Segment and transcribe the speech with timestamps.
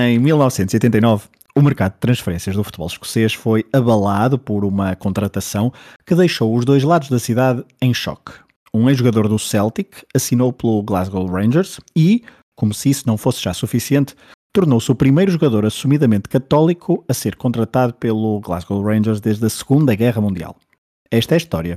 [0.00, 1.26] Em 1989,
[1.56, 5.72] o mercado de transferências do futebol escocês foi abalado por uma contratação
[6.06, 8.30] que deixou os dois lados da cidade em choque.
[8.72, 12.22] Um ex-jogador do Celtic assinou pelo Glasgow Rangers e,
[12.54, 14.14] como se isso não fosse já suficiente,
[14.52, 19.96] tornou-se o primeiro jogador assumidamente católico a ser contratado pelo Glasgow Rangers desde a Segunda
[19.96, 20.54] Guerra Mundial.
[21.10, 21.76] Esta é a história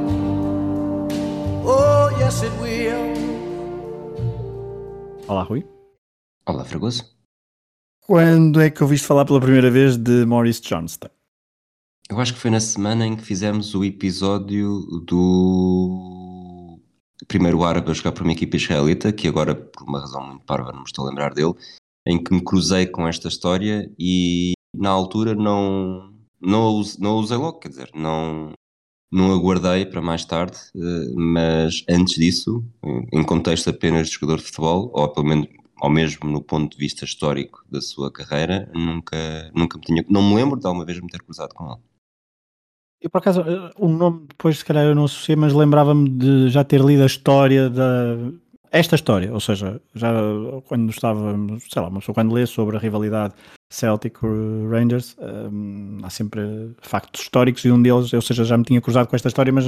[1.63, 3.13] Oh, yes, it will.
[5.27, 5.63] Olá, Rui.
[6.45, 7.05] Olá, Fragoso.
[8.01, 11.09] Quando é que ouviste falar pela primeira vez de Maurice Johnston?
[12.09, 16.79] Eu acho que foi na semana em que fizemos o episódio do
[17.27, 20.71] primeiro árabe a jogar para uma equipa israelita, que agora, por uma razão muito parva,
[20.71, 21.53] não me estou a lembrar dele,
[22.07, 27.37] em que me cruzei com esta história e na altura não, não, não a usei
[27.37, 28.51] logo, quer dizer, não,
[29.11, 34.37] não aguardei para mais tarde, eh, mas antes disso, em- em contexto apenas de jogador
[34.37, 35.47] de futebol, ou pelo menos
[35.81, 39.17] ou mesmo no ponto de vista histórico da sua carreira, nunca,
[39.55, 41.81] nunca me tinha, não me lembro de alguma vez me ter cruzado com ele.
[43.01, 46.49] Eu, por acaso, eh, o nome depois, se calhar, eu não associei, mas lembrava-me de
[46.49, 48.15] já ter lido a história da.
[48.71, 50.13] Esta história, ou seja, já
[50.65, 51.35] quando estava,
[51.69, 53.33] sei lá, uma pessoa quando lê sobre a rivalidade
[53.69, 55.17] Celtic-Rangers,
[56.01, 59.27] há sempre factos históricos e um deles, ou seja, já me tinha cruzado com esta
[59.27, 59.65] história, mas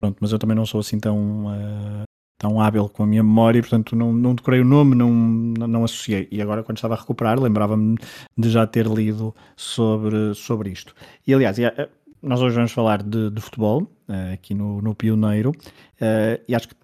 [0.00, 2.04] pronto, mas eu também não sou assim tão, eh,
[2.38, 5.84] tão hábil com a minha memória, portanto não, não decorei o nome, não, não, não
[5.84, 6.26] associei.
[6.30, 7.98] E agora, quando estava a recuperar, lembrava-me
[8.36, 10.94] de já ter lido sobre, sobre isto.
[11.26, 11.88] E aliás, eh,
[12.22, 15.52] nós hoje vamos falar de, de futebol, eh, aqui no, no Pioneiro,
[16.00, 16.74] eh, e acho que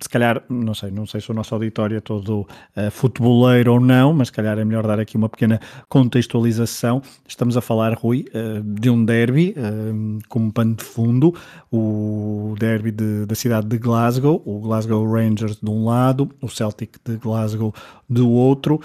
[0.00, 2.46] se calhar, não sei, não sei se o nosso auditório é todo
[2.76, 7.02] eh, futeboleiro ou não, mas se calhar é melhor dar aqui uma pequena contextualização.
[7.26, 11.34] Estamos a falar, Rui, eh, de um derby eh, como pano de fundo,
[11.70, 16.98] o derby de- da cidade de Glasgow, o Glasgow Rangers de um lado, o Celtic
[17.04, 17.74] de Glasgow
[18.08, 18.80] do outro,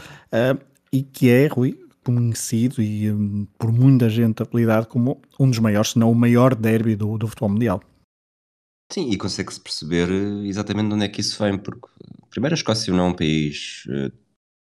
[0.92, 5.92] e que é, Rui, conhecido e hum, por muita gente apelidado como um dos maiores,
[5.92, 7.82] se não o maior derby do, do futebol mundial.
[8.92, 11.88] Sim, e consegue-se perceber eh, exatamente de onde é que isso vem, porque
[12.30, 14.12] primeiro a Escócia não é um país eh,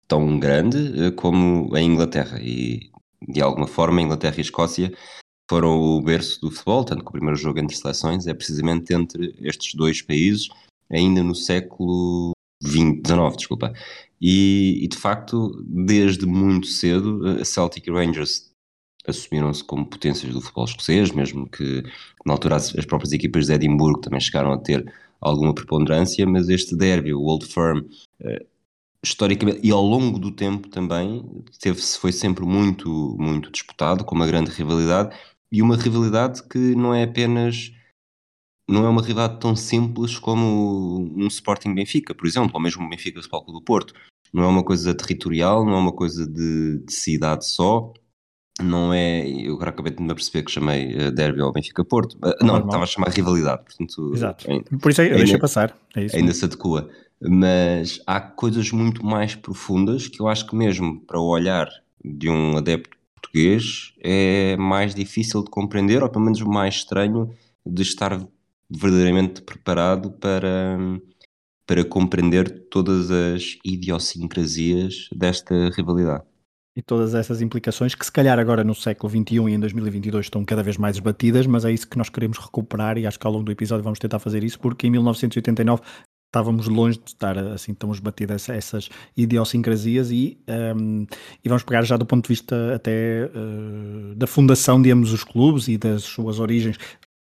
[0.08, 2.90] tão grande eh, como a Inglaterra, e
[3.28, 4.92] de alguma forma a Inglaterra e a Escócia
[5.48, 9.34] foram o berço do futebol, tanto que o primeiro jogo entre seleções é precisamente entre
[9.40, 10.48] estes dois países,
[10.90, 13.72] ainda no século XIX, desculpa.
[14.20, 18.50] E, e, de facto, desde muito cedo, a Celtic Rangers
[19.08, 21.82] assumiram-se como potências do futebol escocês, mesmo que
[22.24, 26.48] na altura as, as próprias equipas de Edimburgo também chegaram a ter alguma preponderância, mas
[26.48, 27.82] este derby, o Old Firm,
[28.20, 28.46] eh,
[29.04, 31.24] historicamente e ao longo do tempo também
[31.60, 35.16] teve foi sempre muito muito disputado com uma grande rivalidade
[35.52, 37.72] e uma rivalidade que não é apenas
[38.68, 42.88] não é uma rivalidade tão simples como um Sporting Benfica, por exemplo, ou mesmo um
[42.88, 43.94] Benfica Futebol Clube do Porto.
[44.32, 47.94] Não é uma coisa territorial, não é uma coisa de, de cidade só,
[48.60, 49.28] não é.
[49.28, 52.14] Eu agora acabei de me perceber que chamei uh, Derby ao Benfica Porto.
[52.14, 52.66] Uh, não, Normal.
[52.66, 54.12] estava a chamar rivalidade, portanto.
[54.14, 54.50] Exato.
[54.50, 55.76] Ainda, Por isso aí, ainda- deixa passar.
[55.96, 56.16] É isso.
[56.16, 56.88] ainda se adequa.
[57.20, 61.68] Mas há coisas muito mais profundas que eu acho que mesmo para o olhar
[62.04, 67.30] de um adepto português é mais difícil de compreender, ou pelo menos mais estranho
[67.66, 68.24] de estar
[68.70, 70.78] verdadeiramente preparado para,
[71.66, 76.22] para compreender todas as idiosincrasias desta rivalidade.
[76.78, 80.44] E todas essas implicações que se calhar agora no século XXI e em 2022 estão
[80.44, 83.32] cada vez mais esbatidas, mas é isso que nós queremos recuperar e acho que ao
[83.32, 85.82] longo do episódio vamos tentar fazer isso, porque em 1989
[86.28, 90.38] estávamos longe de estar assim tão esbatidas essas idiosincrasias e,
[90.76, 91.04] um,
[91.44, 95.24] e vamos pegar já do ponto de vista até uh, da fundação de ambos os
[95.24, 96.78] clubes e das suas origens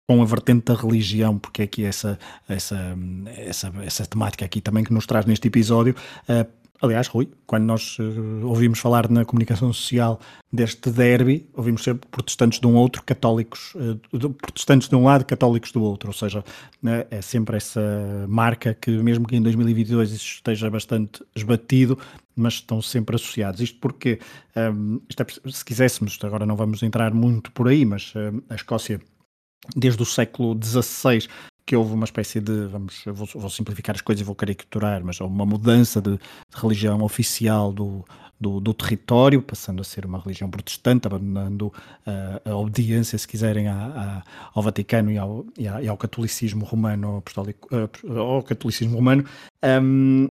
[0.09, 2.19] com a vertente da religião, porque é aqui essa,
[2.49, 2.97] essa,
[3.37, 5.95] essa, essa temática aqui também que nos traz neste episódio.
[6.27, 10.21] Uh, aliás, Rui, quando nós uh, ouvimos falar na comunicação social
[10.53, 15.25] deste derby, ouvimos sempre protestantes de um outro, católicos, uh, de, protestantes de um lado,
[15.25, 16.45] católicos do outro, ou seja,
[16.83, 17.81] né, é sempre essa
[18.29, 21.97] marca que mesmo que em 2022 isso esteja bastante esbatido,
[22.35, 23.61] mas estão sempre associados.
[23.61, 24.19] Isto porque,
[24.57, 28.57] um, isto é, se quiséssemos, agora não vamos entrar muito por aí, mas um, a
[28.57, 29.01] Escócia
[29.77, 31.29] desde o século XVI
[31.65, 35.21] que houve uma espécie de, vamos, vou, vou, simplificar as coisas e vou caricaturar, mas
[35.21, 36.19] uma mudança de,
[36.55, 38.05] religião oficial do,
[38.39, 41.73] do, do, território, passando a ser uma religião protestante, abandonando
[42.07, 44.23] uh, a obediência, se quiserem, a,
[44.53, 49.25] ao Vaticano e ao, e, e ao catolicismo romano, apostólico, uh, ao catolicismo romano.
[49.65, 50.27] Um,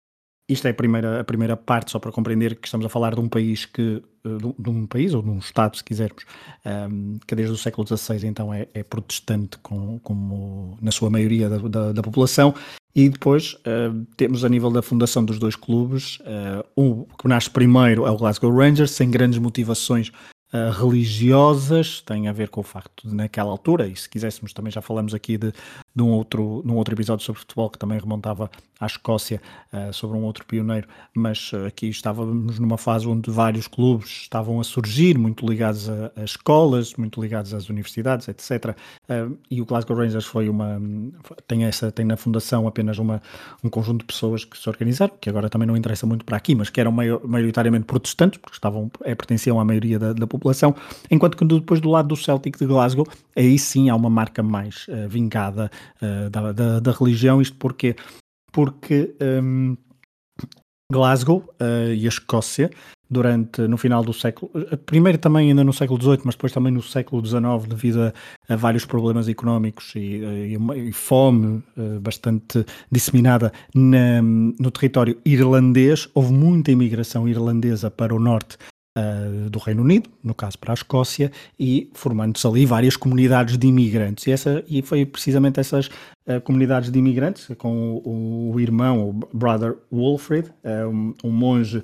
[0.49, 3.21] isto é a primeira, a primeira parte, só para compreender que estamos a falar de
[3.21, 6.25] um país que, eh, de um país ou de um Estado, se quisermos,
[6.65, 11.47] um, que desde o século XVI então é, é protestante com, como na sua maioria
[11.47, 12.55] da, da, da população,
[12.95, 17.49] e depois uh, temos a nível da fundação dos dois clubes, uh, um que nasce
[17.49, 20.11] primeiro é o Glasgow Rangers, sem grandes motivações
[20.51, 24.71] uh, religiosas, tem a ver com o facto de naquela altura, e se quiséssemos também
[24.71, 25.53] já falamos aqui de,
[25.95, 28.49] de um outro, num outro episódio sobre futebol que também remontava
[28.79, 29.41] à Escócia,
[29.73, 34.59] uh, sobre um outro pioneiro, mas uh, aqui estávamos numa fase onde vários clubes estavam
[34.59, 38.75] a surgir, muito ligados a, a escolas, muito ligados às universidades, etc.
[39.09, 40.81] Uh, e o Glasgow Rangers foi uma
[41.45, 43.21] tem essa tem na fundação apenas uma
[43.61, 46.55] um conjunto de pessoas que se organizaram, que agora também não interessa muito para aqui,
[46.55, 50.73] mas que eram maioritariamente protestantes, porque estavam é, pertenciam à maioria da, da população,
[51.11, 54.87] enquanto que depois do lado do Celtic de Glasgow, aí sim há uma marca mais
[55.09, 55.69] vingada
[56.31, 57.95] da, da, da religião, isto porque
[58.51, 59.77] porque um,
[60.91, 62.71] Glasgow uh, e a Escócia
[63.11, 66.71] durante no final do século eh, primeiro também ainda no século XVIII mas depois também
[66.71, 68.13] no século XIX devido a,
[68.53, 70.57] a vários problemas económicos e, e,
[70.89, 78.19] e fome uh, bastante disseminada na, no território irlandês houve muita imigração irlandesa para o
[78.19, 78.57] norte
[78.99, 83.67] uh, do Reino Unido, no caso para a Escócia, e formando-se ali várias comunidades de
[83.67, 84.27] imigrantes.
[84.27, 89.13] E, essa, e foi precisamente essas uh, comunidades de imigrantes, com o, o irmão, o
[89.13, 91.81] brother Wolfred, uh, um, um, monge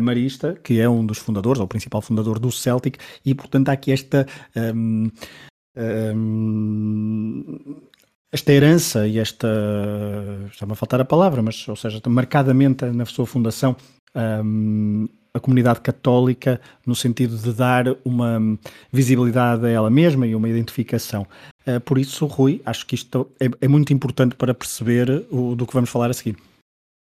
[0.00, 3.72] marista, que é um dos fundadores, ou o principal fundador do Celtic, e portanto há
[3.72, 4.26] aqui esta.
[4.56, 5.10] Um,
[5.76, 7.82] um,
[8.32, 9.46] esta herança e esta.
[10.50, 13.76] está-me a faltar a palavra, mas, ou seja, marcadamente na sua fundação
[14.14, 18.56] um, a comunidade católica no sentido de dar uma
[18.92, 21.26] visibilidade a ela mesma e uma identificação.
[21.66, 25.66] Uh, por isso, Rui, acho que isto é, é, muito importante para perceber o, do
[25.66, 26.36] que vamos falar a seguir.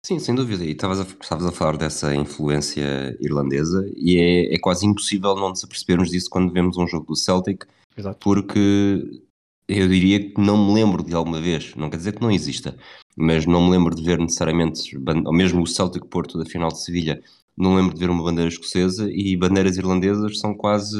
[0.03, 0.63] Sim, sem dúvida.
[0.65, 5.49] E estavas a, estavas a falar dessa influência irlandesa e é, é quase impossível não
[5.49, 8.17] nos apercebermos disso quando vemos um jogo do Celtic, Exato.
[8.21, 9.21] porque
[9.67, 12.75] eu diria que não me lembro de alguma vez, não quer dizer que não exista,
[13.15, 14.95] mas não me lembro de ver necessariamente,
[15.25, 17.21] ou mesmo o Celtic Porto da final de Sevilha,
[17.57, 20.97] não lembro de ver uma bandeira escocesa e bandeiras irlandesas são quase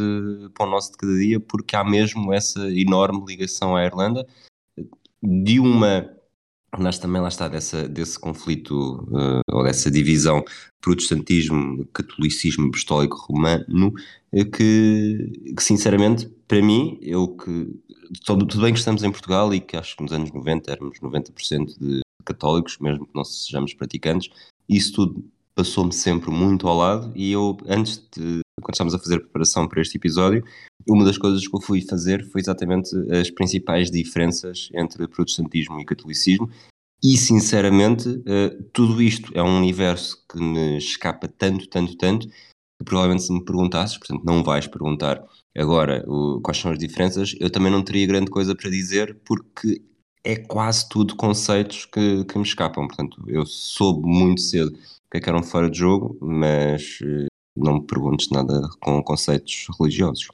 [0.53, 4.25] para o nosso de cada dia porque há mesmo essa enorme ligação à Irlanda.
[5.21, 6.09] De uma
[6.77, 10.43] nós também lá está dessa, desse conflito uh, ou dessa divisão
[10.81, 13.93] protestantismo, catolicismo apostólico romano
[14.33, 17.79] uh, que, que, sinceramente para mim eu que
[18.25, 20.99] tudo, tudo bem que estamos em Portugal e que acho que nos anos 90 éramos
[20.99, 24.29] 90% de católicos mesmo que não sejamos praticantes
[24.67, 25.25] isso tudo
[25.55, 29.67] passou-me sempre muito ao lado e eu, antes de, quando estávamos a fazer a preparação
[29.67, 30.43] para este episódio,
[30.87, 35.85] uma das coisas que eu fui fazer foi exatamente as principais diferenças entre protestantismo e
[35.85, 36.49] catolicismo
[37.01, 42.83] e, sinceramente, uh, tudo isto é um universo que me escapa tanto, tanto, tanto, que
[42.83, 45.23] provavelmente se me perguntasses, portanto não vais perguntar
[45.57, 49.81] agora o, quais são as diferenças, eu também não teria grande coisa para dizer, porque
[50.23, 52.87] é quase tudo conceitos que, que me escapam.
[52.87, 54.75] Portanto, eu soube muito cedo
[55.15, 60.27] é que eram fora de jogo, mas eh, não me perguntes nada com conceitos religiosos.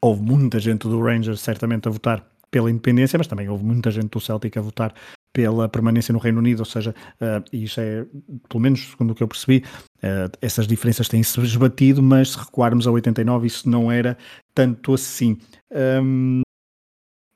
[0.00, 4.08] houve muita gente do Rangers certamente a votar pela independência, mas também houve muita gente
[4.08, 4.94] do Celtic a votar
[5.32, 8.04] pela permanência no Reino Unido, ou seja, uh, isso é,
[8.48, 9.62] pelo menos segundo o que eu percebi,
[9.98, 14.16] uh, essas diferenças têm-se esbatido, mas se recuarmos a 89 isso não era
[14.54, 15.38] tanto assim.
[16.02, 16.40] Um,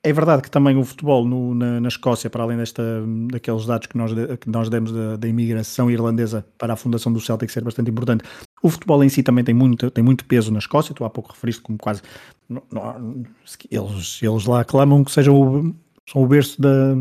[0.04, 2.82] é verdade que também o futebol no, na, na, Escócia, para além desta,
[3.30, 7.20] daqueles dados que nós, que nós demos da, da, imigração irlandesa para a fundação do
[7.20, 8.24] Celtic ser bastante importante,
[8.62, 10.94] o futebol em si também tem muito, tem muito peso na Escócia.
[10.94, 12.00] Tu há pouco referiste como quase.
[12.48, 13.24] Não, não,
[13.70, 15.74] eles, eles lá clamam que sejam o,
[16.08, 16.94] são o berço da,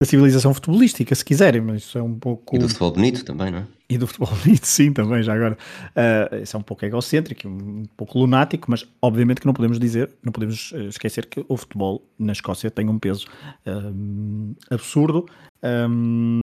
[0.00, 2.54] da civilização futebolística, se quiserem, mas isso é um pouco.
[2.54, 3.66] E do futebol bonito também, não é?
[3.88, 5.58] E do futebol bonito, sim, também, já agora.
[5.90, 10.10] Uh, isso é um pouco egocêntrico, um pouco lunático, mas obviamente que não podemos dizer,
[10.22, 13.26] não podemos eh, esquecer que o futebol na Escócia tem um peso
[13.66, 15.26] uh, absurdo.
[15.62, 16.40] Um,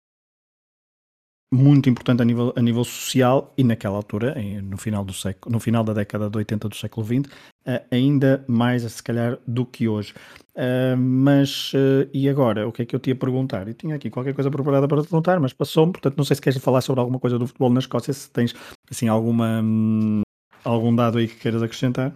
[1.52, 5.58] muito importante a nível, a nível social e naquela altura, no final, do século, no
[5.58, 7.32] final da década de 80 do século XX,
[7.66, 10.14] uh, ainda mais se calhar do que hoje.
[10.54, 13.66] Uh, mas, uh, e agora, o que é que eu te ia perguntar?
[13.66, 16.42] Eu tinha aqui qualquer coisa preparada para te perguntar, mas passou-me, portanto não sei se
[16.42, 18.54] queres falar sobre alguma coisa do futebol na Escócia, se tens
[18.88, 19.60] assim alguma,
[20.62, 22.14] algum dado aí que queiras acrescentar.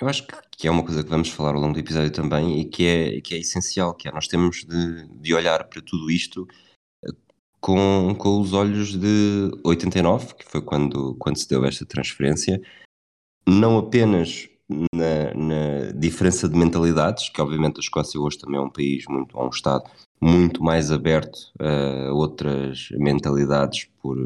[0.00, 2.64] Eu acho que é uma coisa que vamos falar ao longo do episódio também e
[2.64, 6.46] que é, que é essencial, que é nós temos de, de olhar para tudo isto
[7.66, 12.62] com, com os olhos de 89, que foi quando, quando se deu esta transferência,
[13.44, 14.48] não apenas
[14.94, 19.36] na, na, diferença de mentalidades, que obviamente a Escócia hoje também é um país muito,
[19.36, 19.82] é um Estado
[20.20, 24.16] muito mais aberto a outras mentalidades por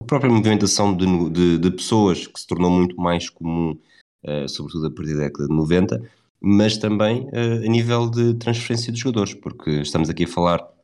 [0.00, 3.76] a própria movimentação de, de, de pessoas que se tornou muito mais comum,
[4.24, 8.92] uh, sobretudo a partir da década de 90, mas também uh, a nível de transferência
[8.92, 10.77] de jogadores, porque estamos aqui a falar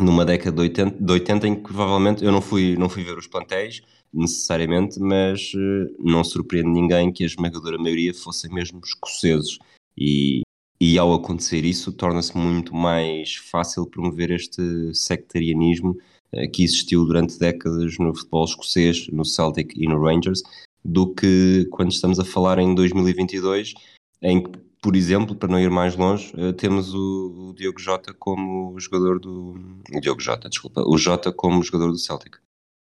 [0.00, 3.16] numa década de 80, de 80 em que provavelmente eu não fui, não fui ver
[3.16, 9.58] os plantéis necessariamente, mas uh, não surpreende ninguém que a esmagadora maioria fossem mesmo escoceses.
[9.96, 10.42] E,
[10.80, 15.96] e ao acontecer isso torna-se muito mais fácil promover este sectarianismo
[16.32, 20.42] uh, que existiu durante décadas no futebol escocês, no Celtic e no Rangers,
[20.84, 23.74] do que quando estamos a falar em 2022
[24.22, 24.50] em que
[24.86, 29.18] por exemplo, para não ir mais longe, uh, temos o, o, Diogo Jota como jogador
[29.18, 29.82] do.
[29.92, 30.80] O Diogo Jota, desculpa.
[30.86, 32.36] O Jota como jogador do Celtic.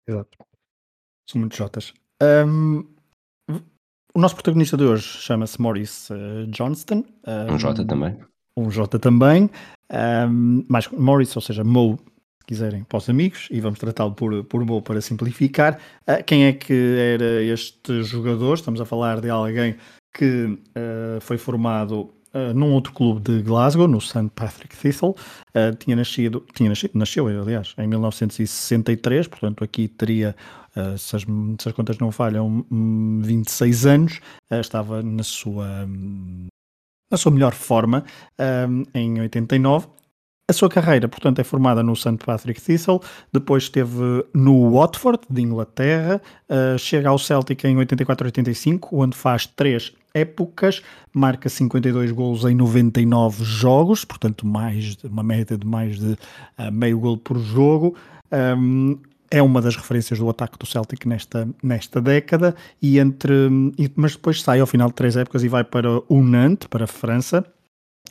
[0.08, 0.36] Exato.
[1.30, 1.94] São muitos Jotas.
[2.20, 2.80] Um,
[4.12, 7.04] o nosso protagonista de hoje chama-se Maurice uh, Johnston.
[7.24, 8.18] Um, um Jota também.
[8.56, 9.48] Um Jota também.
[10.28, 12.00] Um, mas Maurice, ou seja, Mo,
[12.40, 15.80] se quiserem, para os amigos, e vamos tratá-lo por, por Mo para simplificar.
[16.02, 18.54] Uh, quem é que era este jogador?
[18.54, 19.76] Estamos a falar de alguém
[20.16, 24.30] que uh, foi formado uh, num outro clube de Glasgow, no St.
[24.35, 25.11] Patrick Thistle.
[25.50, 30.35] Uh, tinha nascido, tinha nascido, nasceu, aliás, em 1963, portanto aqui teria,
[30.99, 32.64] se, as, se, as, contas não falham,
[33.23, 34.20] 26 hum, anos.
[34.50, 35.87] estava na sua,
[37.11, 38.04] na sua melhor forma
[38.94, 39.88] em 89
[40.49, 42.18] a sua carreira, portanto, é formada no St.
[42.25, 43.00] Patrick Thistle,
[43.32, 49.92] depois esteve no Watford, de Inglaterra, uh, chega ao Celtic em 84-85, onde faz três
[50.16, 50.82] épocas,
[51.12, 56.99] marca 52 gols em 99 jogos, portanto, mais uma média de mais de uh, meio
[56.99, 57.94] gol por jogo.
[58.32, 58.99] Um,
[59.30, 63.32] é uma das referências do ataque do Celtic nesta, nesta década, e entre,
[63.96, 66.87] mas depois sai ao final de três épocas e vai para o Nantes, para a
[66.87, 67.44] França,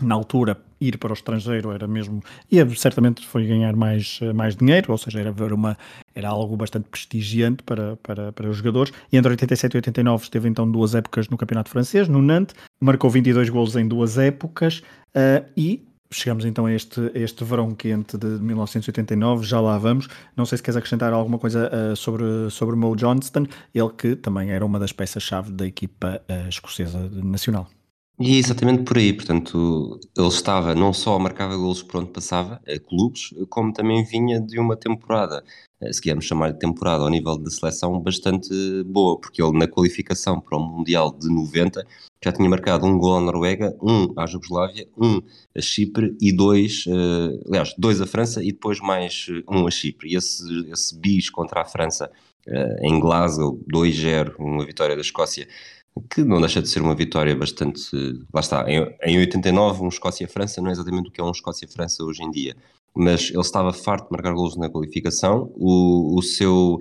[0.02, 2.22] na altura ir para o estrangeiro era mesmo
[2.52, 5.78] ia certamente foi ganhar mais mais dinheiro ou seja era ver uma
[6.14, 10.50] era algo bastante prestigiante para, para, para os jogadores e entre 87 e 89 esteve
[10.50, 14.80] então duas épocas no campeonato francês no Nantes marcou 22 golos em duas épocas
[15.16, 20.08] uh, e chegamos então a este, este verão quente de 1989, já lá vamos.
[20.36, 24.52] Não sei se queres acrescentar alguma coisa uh, sobre, sobre Mo Johnston, ele que também
[24.52, 27.68] era uma das peças-chave da equipa uh, escocesa nacional.
[28.18, 32.80] E exatamente por aí, portanto, ele estava não só marcava golos por onde passava, a
[32.80, 35.44] clubes, como também vinha de uma temporada,
[35.82, 38.50] eh, se quisermos chamar de temporada ao nível da seleção, bastante
[38.86, 41.86] boa, porque ele na qualificação para o Mundial de 90
[42.24, 45.22] já tinha marcado um gol à Noruega, um à Jugoslávia, um
[45.54, 49.72] a Chipre e dois, uh, aliás, dois à França e depois mais eh, um a
[49.72, 50.10] Chipre.
[50.14, 50.42] E esse,
[50.72, 52.10] esse bis contra a França
[52.84, 55.48] em Glasgow, 2-0, uma vitória da Escócia,
[56.02, 57.90] que não deixa de ser uma vitória bastante.
[58.34, 62.04] Lá está, em, em 89, um Escócia-França não é exatamente o que é um Escócia-França
[62.04, 62.56] hoje em dia,
[62.94, 66.80] mas ele estava farto de marcar golos na qualificação, o, o seu.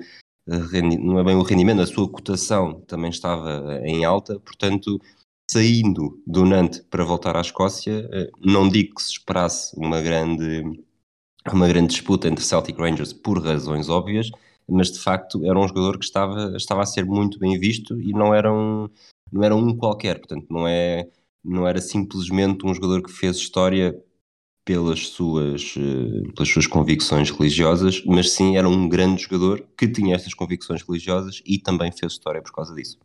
[0.48, 5.00] Eh, não é bem o rendimento, a sua cotação também estava em alta, portanto,
[5.50, 10.82] saindo do Nantes para voltar à Escócia, eh, não digo que se esperasse uma grande,
[11.52, 14.30] uma grande disputa entre Celtic Rangers por razões óbvias,
[14.68, 18.12] mas de facto era um jogador que estava, estava a ser muito bem visto e
[18.12, 18.88] não era um,
[19.32, 21.08] não era um qualquer, portanto não, é,
[21.44, 23.98] não era simplesmente um jogador que fez história
[24.64, 30.14] pelas suas, uh, pelas suas convicções religiosas, mas sim era um grande jogador que tinha
[30.14, 32.98] estas convicções religiosas e também fez história por causa disso.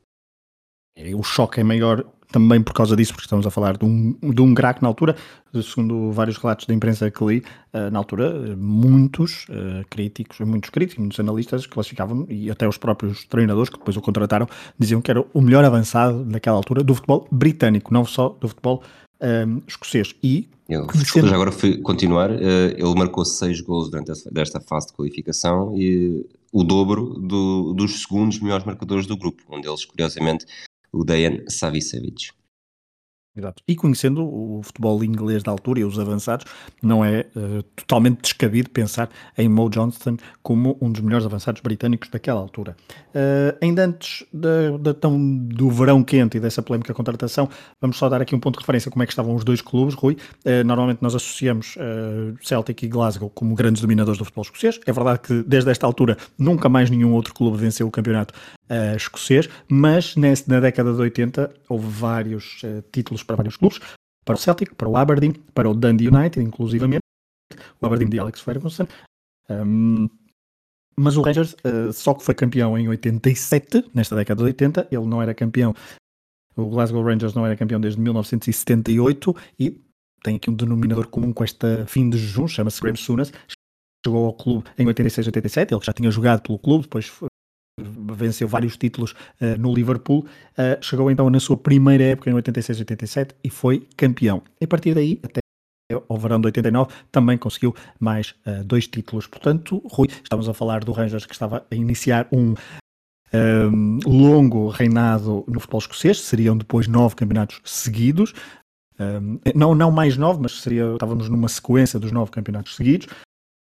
[1.15, 4.41] O choque é maior também por causa disso, porque estamos a falar de um, de
[4.41, 5.15] um craque na altura,
[5.63, 7.43] segundo vários relatos da imprensa que li,
[7.73, 13.25] uh, na altura, muitos uh, críticos, muitos críticos, muitos analistas classificavam, e até os próprios
[13.25, 17.27] treinadores que depois o contrataram, diziam que era o melhor avançado naquela altura do futebol
[17.31, 18.83] britânico, não só do futebol
[19.21, 20.13] um, ehm, escocês.
[20.21, 24.87] E ele, desculpa, já agora fui continuar, ele marcou seis gols durante esta, desta fase
[24.87, 30.45] de qualificação e o dobro do, dos segundos melhores marcadores do grupo, um deles, curiosamente,
[30.91, 32.38] Udajen Savisević.
[33.39, 33.63] Exato.
[33.67, 36.45] E conhecendo o futebol inglês da altura e os avançados,
[36.81, 42.09] não é uh, totalmente descabido pensar em Mo Johnston como um dos melhores avançados britânicos
[42.09, 42.75] daquela altura.
[43.09, 48.21] Uh, ainda antes de, tão, do verão quente e dessa polémica contratação, vamos só dar
[48.21, 50.17] aqui um ponto de referência como é que estavam os dois clubes, Rui.
[50.45, 51.77] Uh, normalmente nós associamos
[52.41, 54.79] Celtic e Glasgow como grandes dominadores do futebol escocês.
[54.85, 58.33] É verdade que desde esta altura nunca mais nenhum outro clube venceu o campeonato
[58.95, 63.79] escocês, mas nesse, na década de 80 houve vários títulos para vários clubes,
[64.25, 67.03] para o Celtic, para o Aberdeen, para o Dundee United, inclusivamente,
[67.79, 68.87] o Aberdeen de Alex Ferguson.
[69.49, 70.09] Um,
[70.97, 75.05] mas o Rangers uh, só que foi campeão em 87, nesta década de 80, ele
[75.05, 75.73] não era campeão,
[76.55, 79.81] o Glasgow Rangers não era campeão desde 1978 e
[80.23, 83.31] tem aqui um denominador comum com esta fim de jejum, chama-se Graham Souness,
[84.05, 87.09] chegou ao clube em 86-87, ele que já tinha jogado pelo clube, depois
[88.13, 93.31] venceu vários títulos uh, no Liverpool, uh, chegou então na sua primeira época em 86-87
[93.43, 94.41] e foi campeão.
[94.59, 95.39] E a partir daí, até
[96.07, 99.27] ao verão de 89, também conseguiu mais uh, dois títulos.
[99.27, 102.53] Portanto, Rui, estamos a falar do Rangers que estava a iniciar um,
[103.33, 108.33] um longo reinado no futebol escocês, seriam depois nove campeonatos seguidos.
[108.99, 113.07] Um, não, não mais nove, mas seria, estávamos numa sequência dos nove campeonatos seguidos.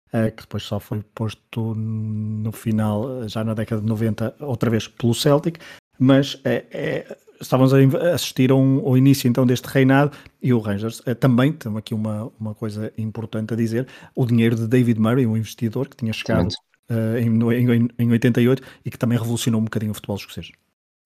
[0.08, 4.88] Uh, que depois só foi posto no final, já na década de 90, outra vez
[4.88, 5.58] pelo Celtic,
[5.98, 7.78] mas é, é, estávamos a
[8.14, 12.32] assistir um, ao início então deste reinado e o Rangers uh, também, tem aqui uma,
[12.40, 16.52] uma coisa importante a dizer, o dinheiro de David Murray, um investidor que tinha chegado
[16.90, 17.28] uh, em,
[17.74, 20.50] em, em 88 e que também revolucionou um bocadinho o futebol escocês.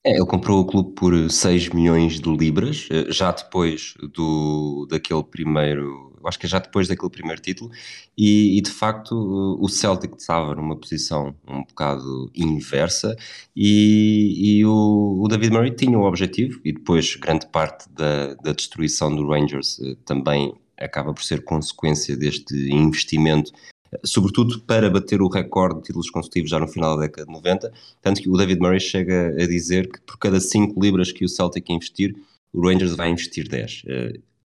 [0.05, 6.13] É, ele comprou o clube por 6 milhões de libras, já depois do, daquele primeiro
[6.25, 7.71] acho que é já depois daquele primeiro título,
[8.17, 9.13] e, e, de facto
[9.61, 13.17] o Celtic estava numa posição um bocado inversa
[13.57, 18.53] e, e o, o, David Murray tinha o objetivo, e depois grande parte da, da
[18.53, 23.53] destruição do Rangers eh, também acaba por ser consequência deste investimento
[24.05, 27.73] sobretudo para bater o recorde de títulos consecutivos já no final da década de 90,
[28.01, 31.29] tanto que o David Murray chega a dizer que por cada 5 libras que o
[31.29, 32.15] Celtic investir,
[32.53, 33.85] o Rangers vai investir 10.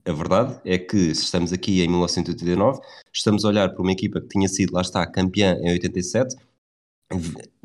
[0.05, 2.79] A verdade é que, se estamos aqui em 1989,
[3.13, 6.35] estamos a olhar para uma equipa que tinha sido, lá está, campeã em 87,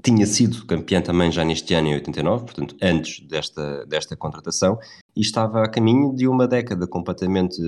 [0.03, 4.79] tinha sido campeã também já neste ano em 89, portanto, antes desta, desta contratação,
[5.15, 7.61] e estava a caminho de uma década completamente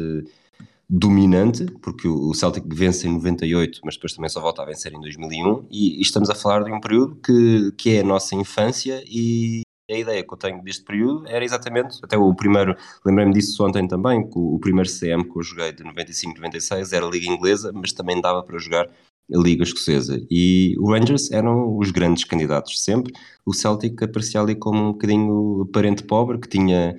[0.89, 5.01] dominante, porque o Celtic vence em 98, mas depois também só volta a vencer em
[5.01, 9.03] 2001, e, e estamos a falar de um período que, que é a nossa infância
[9.07, 13.65] e, a ideia que eu tenho deste período era exatamente, até o primeiro, lembrei-me disso
[13.65, 17.27] ontem também, que o, primeiro CM que eu joguei de 95, 96 era a Liga
[17.27, 20.21] Inglesa, mas também dava para jogar a Liga Escocesa.
[20.31, 23.13] E o Rangers eram os grandes candidatos sempre.
[23.45, 26.97] O Celtic aparecia ali como um bocadinho parente pobre, que tinha,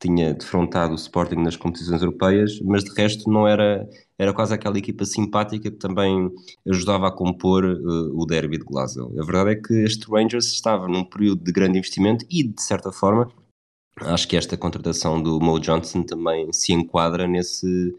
[0.00, 3.88] tinha defrontado o Sporting nas competições europeias, mas de resto não era
[4.20, 6.30] era quase aquela equipa simpática que também
[6.68, 9.10] ajudava a compor uh, o derby de Glasgow.
[9.18, 12.92] A verdade é que este Rangers estava num período de grande investimento e, de certa
[12.92, 13.32] forma,
[13.96, 17.96] acho que esta contratação do Mo Johnson também se enquadra nesse,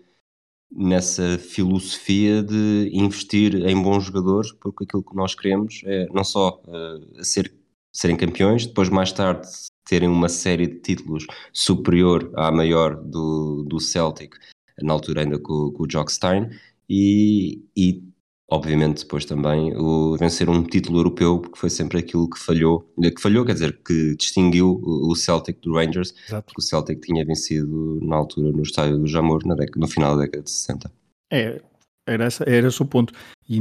[0.72, 6.62] nessa filosofia de investir em bons jogadores, porque aquilo que nós queremos é não só
[6.68, 7.52] uh, ser,
[7.92, 9.48] serem campeões, depois mais tarde
[9.86, 14.36] terem uma série de títulos superior à maior do, do Celtic
[14.84, 16.50] na altura ainda com, com o Jock Stein,
[16.90, 18.04] e, e
[18.50, 23.22] obviamente depois também o vencer um título europeu, porque foi sempre aquilo que falhou, que
[23.22, 26.46] falhou, quer dizer, que distinguiu o Celtic do Rangers, Exato.
[26.46, 30.16] porque o Celtic tinha vencido na altura no estádio do Jamor, na década, no final
[30.16, 30.92] da década de 60.
[31.32, 31.62] É,
[32.06, 33.14] era, essa, era esse o ponto.
[33.50, 33.60] E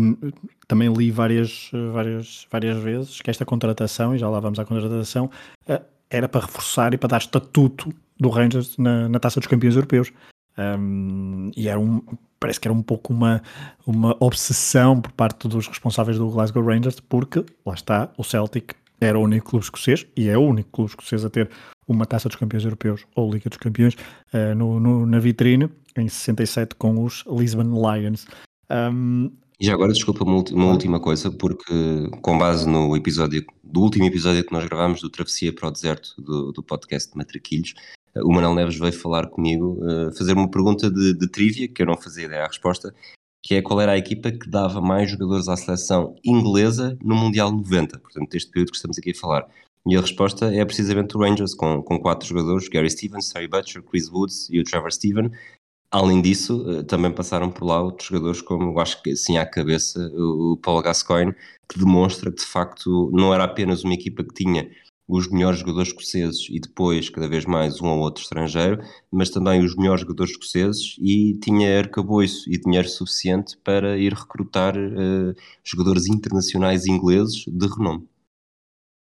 [0.69, 5.31] também li várias, várias, várias vezes que esta contratação, e já lá vamos à contratação,
[5.67, 9.75] eh, era para reforçar e para dar estatuto do Rangers na, na taça dos campeões
[9.75, 10.13] europeus.
[10.59, 12.03] Um, e era um,
[12.39, 13.43] parece que era um pouco uma,
[13.87, 19.19] uma obsessão por parte dos responsáveis do Glasgow Rangers, porque lá está, o Celtic era
[19.19, 21.51] o único clube escocês e é o único clube escocês a ter
[21.89, 23.95] uma taça dos campeões europeus ou Liga dos Campeões
[24.35, 28.27] uh, no, no, na vitrine em 67 com os Lisbon Lions.
[28.71, 33.81] Um, e já agora, desculpa, uma, uma última coisa, porque com base no episódio, do
[33.81, 37.75] último episódio que nós gravámos do Travessia para o Deserto, do, do podcast de Matraquilhos,
[38.15, 41.83] eh, o Manuel Neves veio falar comigo, uh, fazer uma pergunta de, de trivia, que
[41.83, 42.95] eu não fazia ideia à resposta,
[43.43, 47.51] que é qual era a equipa que dava mais jogadores à seleção inglesa no Mundial
[47.51, 49.49] 90, portanto, deste período que estamos aqui a falar.
[49.87, 53.83] E a resposta é precisamente o Rangers, com, com quatro jogadores, Gary Stevens, Harry Butcher,
[53.83, 55.31] Chris Woods e o Trevor Steven.
[55.91, 59.47] Além disso, eh, também passaram por lá outros jogadores, como eu acho que assim à
[59.47, 61.35] cabeça, o Paul Gascoigne,
[61.69, 64.71] que demonstra que de facto não era apenas uma equipa que tinha
[65.11, 69.63] os melhores jogadores escoceses e depois cada vez mais um ou outro estrangeiro, mas também
[69.65, 76.07] os melhores jogadores escoceses e tinha arcabouço e dinheiro suficiente para ir recrutar uh, jogadores
[76.07, 78.07] internacionais ingleses de renome.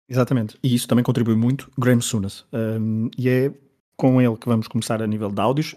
[0.07, 3.53] Exatamente, e isso também contribui muito Graham Souness, um, e é
[3.97, 5.75] com ele que vamos começar a nível de áudios.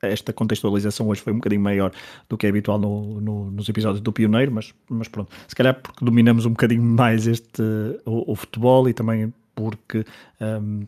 [0.00, 1.92] Esta contextualização hoje foi um bocadinho maior
[2.28, 5.74] do que é habitual no, no, nos episódios do Pioneiro, mas, mas pronto, se calhar
[5.74, 7.60] porque dominamos um bocadinho mais este
[8.06, 10.04] o, o futebol e também porque
[10.40, 10.86] um,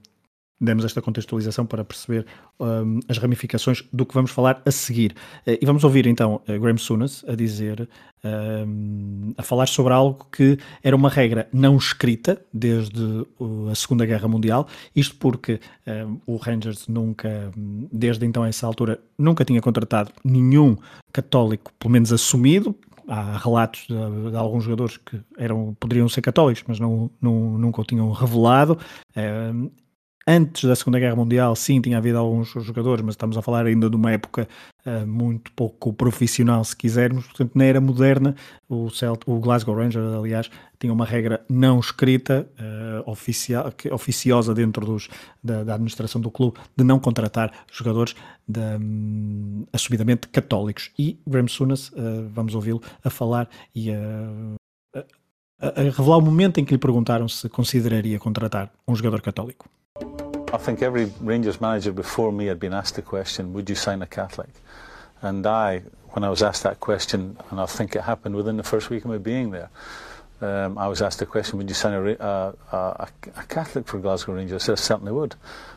[0.60, 2.24] demos esta contextualização para perceber
[2.60, 5.12] um, as ramificações do que vamos falar a seguir.
[5.46, 7.88] Uh, e vamos ouvir então Graham Sunas a dizer,
[8.22, 13.26] um, a falar sobre algo que era uma regra não escrita desde
[13.70, 15.58] a Segunda Guerra Mundial, isto porque
[16.06, 17.50] um, o Rangers nunca,
[17.90, 20.76] desde então essa altura, nunca tinha contratado nenhum
[21.12, 22.76] católico, pelo menos assumido,
[23.10, 27.80] há relatos de, de, alguns jogadores que eram, poderiam ser católicos, mas não, não, nunca
[27.80, 28.78] o tinham revelado.
[30.32, 33.90] Antes da Segunda Guerra Mundial, sim, tinha havido alguns jogadores, mas estamos a falar ainda
[33.90, 34.46] de uma época
[34.86, 37.26] uh, muito pouco profissional, se quisermos.
[37.26, 38.36] Portanto, na era moderna,
[38.68, 44.54] o, Celt, o Glasgow Rangers, aliás, tinha uma regra não escrita, uh, oficial, que, oficiosa
[44.54, 45.08] dentro dos,
[45.42, 48.14] da, da, administração do clube, de não contratar jogadores
[48.46, 50.92] de, um, assumidamente católicos.
[50.96, 55.00] E Graham Sunas, uh, vamos ouvi-lo a falar e a,
[55.58, 59.68] a revelar o momento em que lhe perguntaram se consideraria contratar um jogador católico.
[60.52, 64.02] I think every Rangers manager before me had been asked the question, would you sign
[64.02, 64.50] a Catholic?
[65.22, 68.64] And I, when I was asked that question, and I think it happened within the
[68.64, 69.70] first week of my being there,
[70.40, 74.32] um, I was asked the question, would you sign a, a, a, Catholic for Glasgow
[74.32, 74.62] Rangers?
[74.62, 75.36] I said, I certainly would.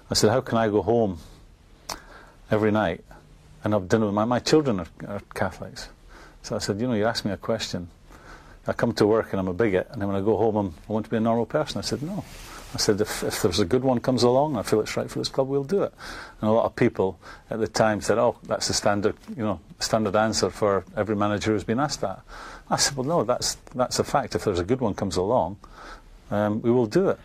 [0.09, 1.19] I said, how can I go home
[2.49, 3.03] every night
[3.63, 5.89] and have dinner with my, my children are, are Catholics.
[6.41, 7.89] So I said, you know, you ask me a question.
[8.67, 10.73] I come to work and I'm a bigot, and then when I go home, I'm,
[10.89, 11.79] I want to be a normal person.
[11.79, 12.23] I said, no.
[12.73, 15.19] I said, if, if there's a good one comes along, I feel it's right for
[15.19, 15.93] this club, we'll do it.
[16.41, 19.59] And a lot of people at the time said, oh, that's the standard, you know,
[19.79, 22.21] standard answer for every manager who's been asked that.
[22.69, 24.33] I said, well, no, that's, that's a fact.
[24.33, 25.57] If there's a good one comes along,
[26.31, 27.19] um, we will do it.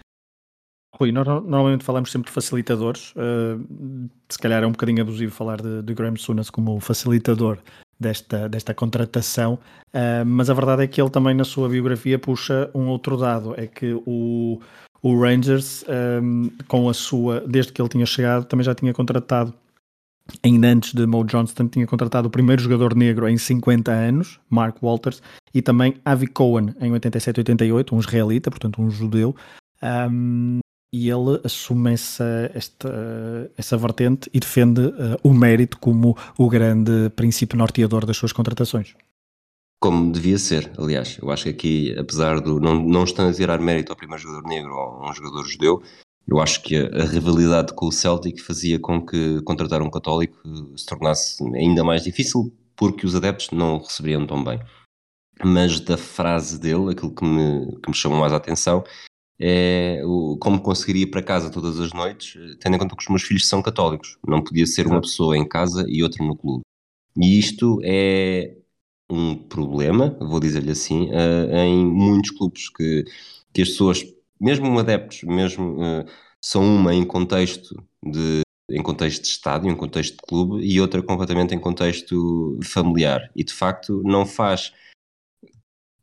[0.98, 3.12] Rui, nós normalmente falamos sempre de facilitadores.
[3.12, 7.58] Uh, se calhar é um bocadinho abusivo falar de, de Graham Sunas como facilitador
[8.00, 9.54] desta, desta contratação,
[9.94, 13.54] uh, mas a verdade é que ele também na sua biografia puxa um outro dado,
[13.56, 14.60] é que o,
[15.02, 15.84] o Rangers,
[16.22, 19.54] um, com a sua, desde que ele tinha chegado, também já tinha contratado,
[20.42, 24.76] ainda antes de Mo Johnston, tinha contratado o primeiro jogador negro em 50 anos, Mark
[24.82, 25.22] Walters,
[25.54, 29.34] e também Avi Cohen em 87-88, um israelita, portanto um judeu,
[30.10, 30.58] um,
[30.92, 37.10] e ele assume essa, esta, essa vertente e defende uh, o mérito como o grande
[37.10, 38.94] princípio norteador das suas contratações.
[39.80, 41.18] Como devia ser, aliás.
[41.22, 44.48] Eu acho que aqui, apesar de não, não estando a tirar mérito ao primeiro jogador
[44.48, 45.82] negro ou a um jogador judeu,
[46.26, 50.36] eu acho que a, a, rivalidade com o Celtic fazia com que contratar um católico
[50.76, 54.60] se tornasse ainda mais difícil porque os adeptos não o receberiam tão bem.
[55.44, 58.84] Mas da frase dele, aquilo que me, que me chamou mais a atenção
[59.40, 63.08] é o, como conseguiria ir para casa todas as noites, tendo em conta que os
[63.08, 64.18] meus filhos são católicos.
[64.26, 66.62] Não podia ser uma pessoa em casa e outra no clube.
[67.16, 68.57] E isto é
[69.10, 73.04] um problema, vou dizer-lhe assim, uh, em muitos clubes que,
[73.52, 74.04] que as pessoas,
[74.40, 76.04] mesmo adeptos, mesmo uh,
[76.42, 81.02] são uma em contexto de em contexto de estádio, em contexto de clube e outra
[81.02, 83.30] completamente em contexto familiar.
[83.34, 84.74] E de facto não faz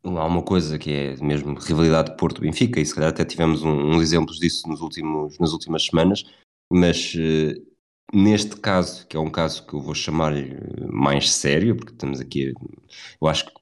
[0.02, 4.02] há uma coisa que é mesmo rivalidade Porto-Benfica e se calhar até tivemos um, uns
[4.02, 6.24] exemplos disso nos últimos, nas últimas semanas
[6.70, 7.75] mas uh,
[8.12, 10.32] Neste caso, que é um caso que eu vou chamar
[10.88, 12.52] mais sério, porque estamos aqui,
[13.20, 13.52] eu acho que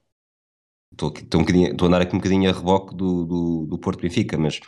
[0.91, 3.79] estou, aqui, estou, um estou a andar aqui um bocadinho a reboque do, do, do
[3.79, 4.59] Porto Benfica, mas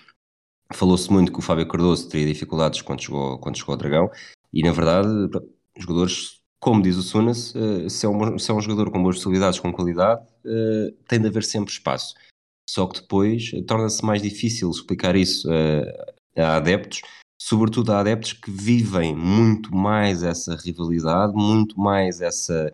[0.74, 4.10] falou-se muito que o Fábio Cardoso teria dificuldades quando chegou, quando chegou ao Dragão,
[4.52, 5.08] e na verdade,
[5.78, 9.18] jogadores, como diz o Sunas, eh, se é, um, se é um jogador com boas
[9.18, 12.16] possibilidades, com qualidade, eh, tem de haver sempre espaço.
[12.70, 17.02] Só que depois torna-se mais difícil explicar isso a, a adeptos,
[17.48, 22.74] sobretudo a adeptos que vivem muito mais essa rivalidade, muito mais essa,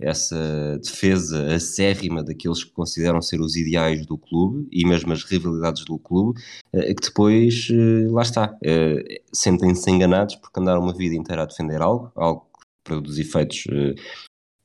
[0.00, 5.84] essa defesa acérrima daqueles que consideram ser os ideais do clube e mesmo as rivalidades
[5.84, 6.40] do clube,
[6.72, 11.46] eh, que depois, eh, lá está, eh, sentem-se enganados porque andaram uma vida inteira a
[11.46, 13.64] defender algo, algo que para os efeitos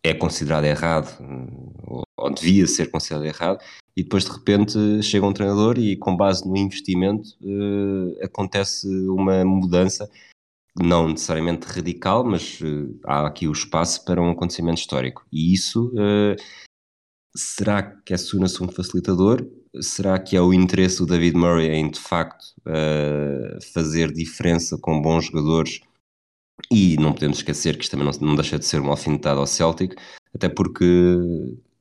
[0.01, 1.09] é considerado errado,
[2.15, 3.59] ou devia ser considerado errado,
[3.99, 7.29] e depois de repente chega um treinador e com base no investimento
[8.21, 10.09] acontece uma mudança
[10.81, 15.25] não necessariamente radical, mas uh, há aqui o espaço para um acontecimento histórico.
[15.31, 16.35] E isso uh,
[17.35, 19.45] será que é Sunas um facilitador?
[19.81, 25.01] Será que é o interesse do David Murray em de facto uh, fazer diferença com
[25.01, 25.81] bons jogadores?
[26.71, 29.47] E não podemos esquecer que isto também não, não deixa de ser uma alfinetada ao
[29.47, 29.95] Celtic,
[30.33, 30.85] até porque,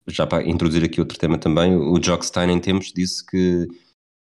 [0.09, 3.67] já para introduzir aqui outro tema também, o Jock Stein em tempos disse que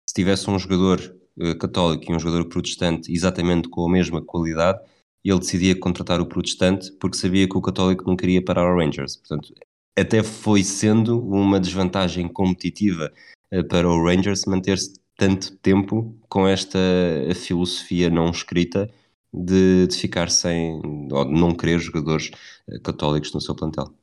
[0.06, 1.00] se tivesse um jogador
[1.40, 4.80] eh, católico e um jogador protestante exatamente com a mesma qualidade,
[5.24, 9.18] ele decidia contratar o protestante porque sabia que o católico não queria parar o Rangers.
[9.18, 9.54] Portanto,
[9.98, 13.12] até foi sendo uma desvantagem competitiva
[13.52, 16.80] eh, para o Rangers manter-se tanto tempo com esta
[17.36, 18.90] filosofia não escrita
[19.34, 22.32] de, de ficar sem, ou de não querer jogadores
[22.70, 23.94] eh, católicos no seu plantel.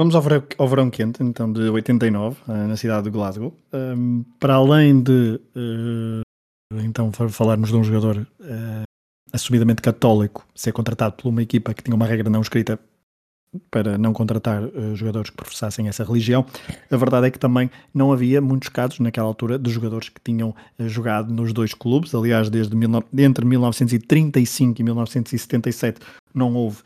[0.00, 3.54] Vamos ao verão, ao verão, quente, então, de 89, eh, na cidade de Glasgow.
[3.70, 6.22] Um, para além de, uh,
[6.82, 8.82] então, falarmos de um jogador uh,
[9.30, 12.80] assumidamente católico ser contratado por uma equipa que tinha uma regra não escrita
[13.70, 16.46] para não contratar uh, jogadores que professassem essa religião,
[16.90, 20.54] a verdade é que também não havia muitos casos naquela altura de jogadores que tinham
[20.78, 22.14] jogado nos dois clubes.
[22.14, 22.74] Aliás, desde
[23.18, 26.00] entre 1935 e 1977
[26.34, 26.78] não houve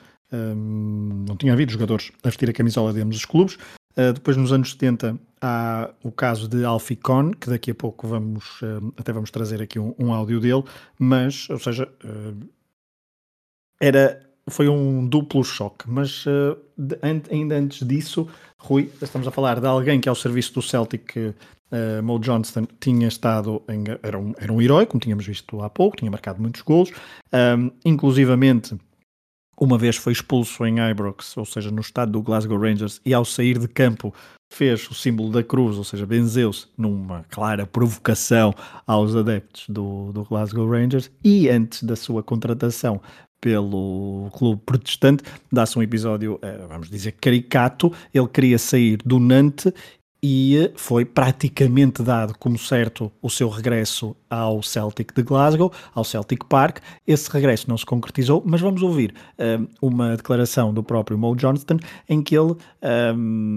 [0.57, 3.59] não tinha havido jogadores a vestir a camisola de ambos os clubes.
[3.97, 8.09] Uh, depois, nos anos 70, há o caso de Alfie Kohn, que daqui a pouco
[8.09, 10.65] vamos, uh, até vamos trazer aqui um, um, áudio dele,
[10.99, 12.49] mas, ou seja, uh,
[13.81, 15.85] era, foi um duplo choque.
[15.87, 16.25] Mas
[16.77, 16.99] de,
[17.31, 18.27] ainda antes disso,
[18.59, 23.07] Rui, estamos a falar de alguém que ao serviço do Celtic, uh, Mo Johnston, tinha
[23.07, 26.63] estado, em, era, um, era um herói, como tínhamos visto há pouco, tinha marcado muitos
[26.63, 26.91] golos,
[27.85, 28.77] inclusivamente
[29.57, 33.25] uma vez foi expulso em Ibrox, ou seja, no estado do Glasgow Rangers, e ao
[33.25, 34.13] sair de campo
[34.53, 38.55] fez o símbolo da cruz, ou seja, benzeu-se numa clara provocação
[38.87, 43.01] aos adeptos do, do Glasgow Rangers, e antes da sua contratação
[43.41, 47.93] pelo clube protestante, dá-se um episódio, eh, vamos dizer, caricato.
[48.15, 49.71] Ele queria sair do Nantes
[50.27, 56.47] e foi praticamente dado como certo o seu regresso ao Celtic de Glasgow, ao Celtic
[56.47, 56.79] Park.
[57.07, 61.77] Esse regresso não se concretizou, mas vamos ouvir um, uma declaração do próprio Mo Johnston
[62.09, 62.57] em que ele
[63.15, 63.57] um,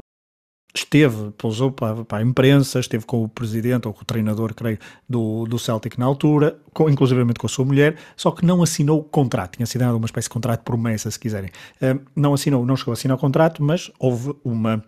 [0.75, 4.77] esteve, pousou para, para, a imprensa, esteve com o presidente ou com o treinador, creio,
[5.07, 8.99] do, do Celtic na altura, com, inclusivamente com a sua mulher, só que não assinou
[8.99, 11.49] o contrato, tinha assinado uma espécie de contrato de promessa, se quiserem.
[11.81, 14.83] Um, não assinou, não chegou a assinar o contrato, mas houve uma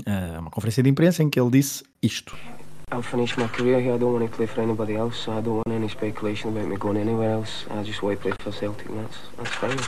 [0.00, 2.36] uh, uma conferência de imprensa em que ele disse isto.
[2.92, 3.94] I'll finish my career here.
[3.94, 5.28] I don't want to play for anybody else.
[5.30, 7.66] I don't want any speculation about me going anywhere else.
[7.70, 8.86] I just want to play for Celtic.
[8.88, 9.78] That's, that's fine.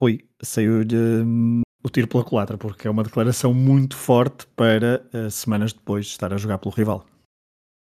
[0.00, 5.30] Rui, saiu-lhe um, o tiro pela culatra, porque é uma declaração muito forte para uh,
[5.30, 7.06] semanas depois de estar a jogar pelo rival.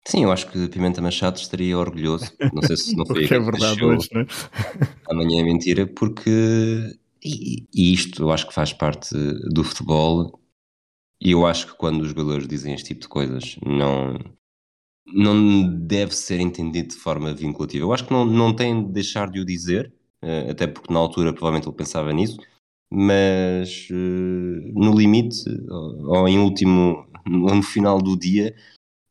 [0.07, 2.31] Sim, eu acho que Pimenta Machado estaria orgulhoso.
[2.53, 4.25] Não sei se não foi é verdade hoje, não é?
[5.11, 9.13] Amanhã é mentira, porque e, e isto eu acho que faz parte
[9.53, 10.39] do futebol
[11.21, 14.17] e eu acho que quando os jogadores dizem este tipo de coisas, não,
[15.05, 17.83] não deve ser entendido de forma vinculativa.
[17.85, 20.99] Eu acho que não, não tem de deixar de o dizer, eh, até porque na
[20.99, 22.37] altura provavelmente ele pensava nisso,
[22.91, 23.93] mas eh,
[24.73, 28.55] no limite, ou em último, no final do dia,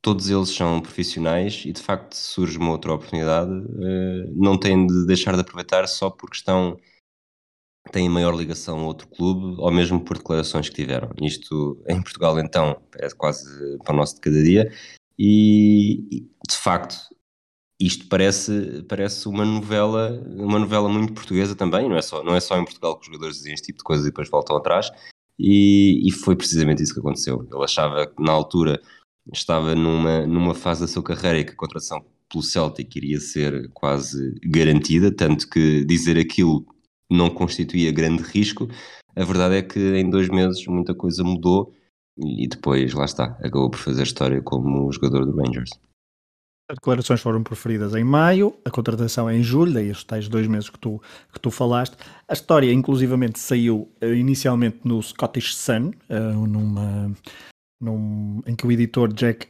[0.03, 5.07] todos eles são profissionais e de facto surge uma outra oportunidade, eh, não têm de
[5.07, 6.79] deixar de aproveitar só porque estão
[7.91, 11.11] têm maior ligação a outro clube, ou mesmo por declarações que tiveram.
[11.21, 14.73] Isto em Portugal, então, é quase para o nosso de cada dia,
[15.19, 16.97] e de facto,
[17.81, 22.41] isto parece, parece uma novela, uma novela muito portuguesa também, não é, só, não é
[22.41, 24.91] só em Portugal que os jogadores dizem este tipo de coisas e depois voltam atrás,
[25.39, 27.47] e, e foi precisamente isso que aconteceu.
[27.53, 28.81] Ele achava que na altura
[29.33, 33.71] estava numa, numa fase da sua carreira e que a contratação pelo Celtic iria ser
[33.73, 36.67] quase garantida, tanto que dizer aquilo
[37.11, 38.69] não constituía grande risco.
[39.15, 41.73] A verdade é que em dois meses muita coisa mudou
[42.19, 45.71] e depois, lá está, acabou por fazer história como jogador do Rangers.
[46.69, 50.69] As declarações foram proferidas em maio, a contratação em julho, daí os tais dois meses
[50.69, 51.01] que tu,
[51.33, 51.97] que tu falaste.
[52.27, 57.13] A história, inclusivamente, saiu uh, inicialmente no Scottish Sun, uh, numa,
[57.81, 59.47] num, em que o editor Jack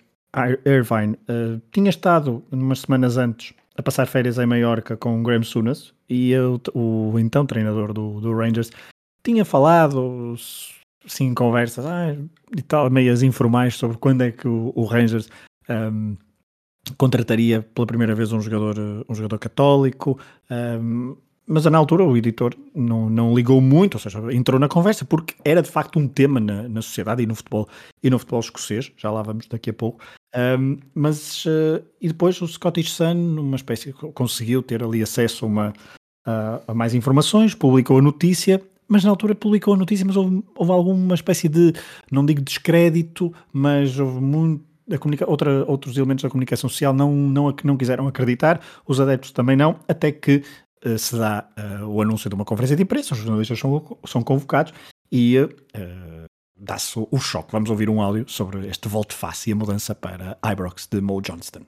[0.67, 5.95] Irvine uh, tinha estado umas semanas antes a passar férias em Maiorca com Graham Sunas
[6.09, 8.71] e eu, o então treinador do, do Rangers
[9.23, 10.37] tinha falado
[11.05, 12.17] assim, conversas ah,
[12.57, 15.29] e tal, meias informais sobre quando é que o, o Rangers
[15.69, 16.17] um,
[16.97, 20.19] contrataria pela primeira vez um jogador, um jogador católico.
[20.51, 21.17] Um,
[21.47, 25.35] mas na altura o editor não, não ligou muito, ou seja, entrou na conversa porque
[25.45, 27.69] era de facto um tema na, na sociedade e no futebol
[28.03, 30.05] e no futebol escocês, já lá vamos daqui a pouco.
[30.35, 35.49] Um, mas uh, e depois o Scottish Sun, numa espécie, conseguiu ter ali acesso a,
[35.49, 35.73] uma,
[36.67, 40.73] a, mais informações, publicou a notícia mas na altura publicou a notícia, mas houve, houve
[40.73, 41.73] alguma espécie de,
[42.11, 44.65] não digo descrédito, mas houve muito,
[45.27, 49.77] outra, outros elementos da comunicação social não, não, não quiseram acreditar, os adeptos também não,
[49.89, 50.43] até que
[50.85, 54.23] uh, se dá uh, o anúncio de uma conferência de imprensa, os jornalistas são, são
[54.23, 54.73] convocados
[55.11, 55.49] e uh,
[56.57, 57.53] dá-se o, choque.
[57.53, 61.67] Vamos ouvir um áudio sobre este volte-face e a mudança para Ibrox de Mo Johnston.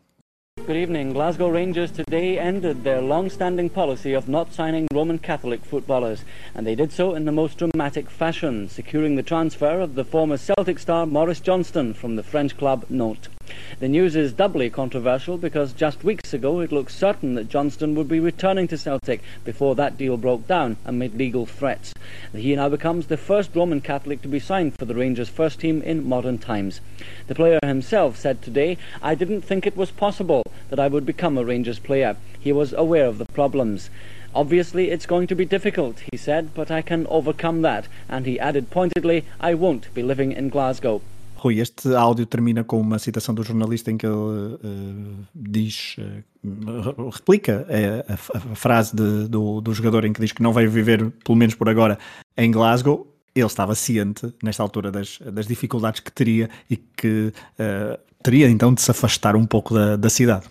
[0.66, 1.12] Good evening.
[1.12, 6.24] Glasgow Rangers today ended their long-standing policy of not signing Roman Catholic footballers,
[6.55, 10.37] and they did so in the most dramatic fashion, securing the transfer of the former
[10.37, 13.31] Celtic star Maurice Johnston from the French club Nantes.
[13.80, 18.08] The news is doubly controversial because just weeks ago it looked certain that Johnston would
[18.08, 21.94] be returning to Celtic before that deal broke down amid legal threats.
[22.32, 25.80] He now becomes the first Roman Catholic to be signed for the Rangers' first team
[25.82, 26.80] in modern times.
[27.28, 31.38] The player himself said today, I didn't think it was possible that I would become
[31.38, 32.16] a Rangers player.
[32.38, 33.90] He was aware of the problems.
[34.34, 37.88] Obviously, it's going to be difficult, he said, but I can overcome that.
[38.08, 41.00] And he added pointedly, I won't be living in Glasgow.
[41.38, 47.09] Rui, este áudio termina com uma citação do jornalista em que ele uh, diz, uh,
[47.11, 50.66] replica a, a, a frase de, do, do jogador em que diz que não vai
[50.66, 51.96] viver, pelo menos por agora,
[52.37, 53.07] em Glasgow.
[53.35, 58.74] Ele estava ciente, nesta altura, das, das dificuldades que teria e que uh, teria então
[58.74, 60.48] de se afastar um pouco da, da cidade.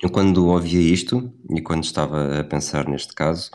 [0.00, 3.50] Eu, quando ouvia isto e quando estava a pensar neste caso,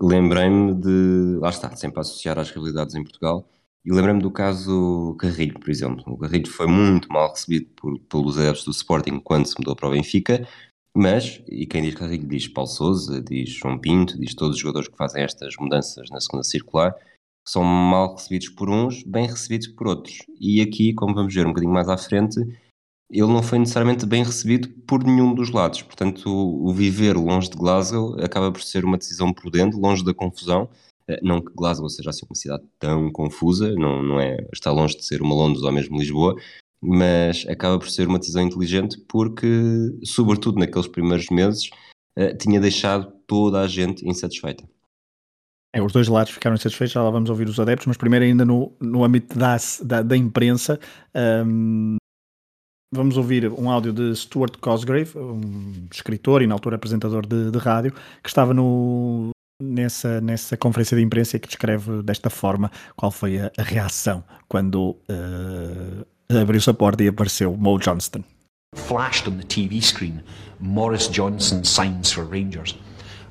[0.00, 1.38] lembrei-me de.
[1.40, 3.48] Lá está, sempre a associar às realidades em Portugal
[3.84, 6.04] e lembrei-me do caso Carrilho, por exemplo.
[6.06, 9.88] O Carrilho foi muito mal recebido por, pelos adeptos do Sporting quando se mudou para
[9.88, 10.46] o Benfica,
[10.94, 14.88] mas, e quem diz Carrilho diz Paulo Souza, diz João Pinto, diz todos os jogadores
[14.88, 16.94] que fazem estas mudanças na segunda circular,
[17.46, 20.18] são mal recebidos por uns, bem recebidos por outros.
[20.38, 22.38] E aqui, como vamos ver um bocadinho mais à frente,
[23.10, 25.82] ele não foi necessariamente bem recebido por nenhum dos lados.
[25.82, 30.68] Portanto, o, viver longe de Glasgow acaba por ser uma decisão prudente, longe da confusão,
[31.22, 35.04] não que Glasgow seja assim uma cidade tão confusa, não, não é, está longe de
[35.04, 36.36] ser uma Londres ou mesmo Lisboa,
[36.80, 39.46] mas acaba por ser uma decisão inteligente porque,
[40.04, 41.70] sobretudo naqueles primeiros meses,
[42.18, 44.64] uh, tinha deixado toda a gente insatisfeita.
[45.74, 48.44] É, os dois lados ficaram insatisfeitos, já lá vamos ouvir os adeptos, mas primeiro ainda
[48.44, 50.78] no, no âmbito da, da, da imprensa,
[51.46, 51.96] um,
[52.92, 57.58] vamos ouvir um áudio de Stuart Cosgrave, um escritor e na altura apresentador de, de
[57.58, 59.30] rádio, que estava no,
[59.62, 64.96] nessa, nessa conferência de imprensa que descreve desta forma qual foi a, a reação quando
[65.08, 68.22] uh, abriu-se a porta e apareceu Mo Johnston.
[68.74, 70.22] Flashed on the TV screen,
[70.58, 72.74] Morris Johnson signs for Rangers.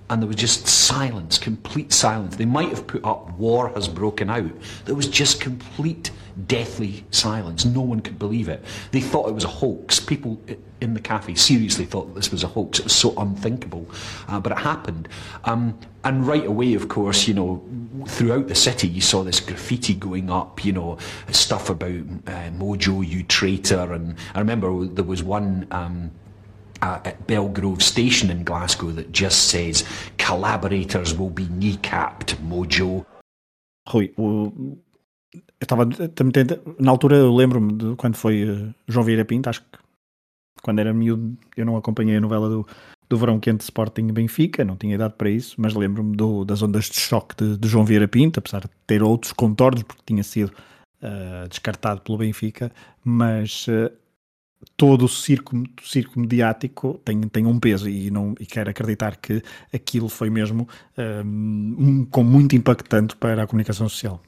[0.10, 2.36] And there was just silence, complete silence.
[2.36, 4.52] They might have put up war has broken out.
[4.86, 6.12] There was just complete
[6.48, 7.66] deathly silence.
[7.66, 8.64] No one could believe it.
[8.92, 10.00] They thought it was a hoax.
[10.02, 10.38] People
[10.82, 12.80] in the cafe seriously thought that this was a hoax.
[12.80, 13.86] It was so unthinkable,
[14.28, 15.08] uh, but it happened.
[15.46, 17.64] Um, and right away, of course, you know,
[18.08, 20.98] throughout the city, you saw this graffiti going up, you know,
[21.30, 23.94] stuff about uh, Mojo, you traitor.
[23.94, 25.68] And I remember there was one.
[25.72, 26.12] Um,
[26.84, 29.84] uh, at Belgrove Station in Glasgow that just says
[30.18, 33.06] collaborators will be kneecapped, Mojo.
[33.88, 34.80] Rui, eu
[35.62, 35.88] estava
[36.80, 39.81] na altura eu lembro-me de quando foi uh, João Vieira Pinto, acho que
[40.62, 42.68] quando era miúdo eu não acompanhei a novela do,
[43.10, 47.00] do Verão Quente Sporting Benfica, não tinha idade para isso, mas lembro-me das ondas de
[47.00, 50.52] choque de, de, João Vieira Pinto, apesar de ter outros contornos, porque tinha sido
[51.02, 52.72] uh, descartado pelo Benfica,
[53.04, 53.92] mas uh,
[54.78, 59.42] todo o circo, circo mediático tem, tem um peso e, não, e quero acreditar que
[59.74, 60.68] aquilo foi mesmo
[61.26, 64.22] um, com muito impactante para a comunicação social.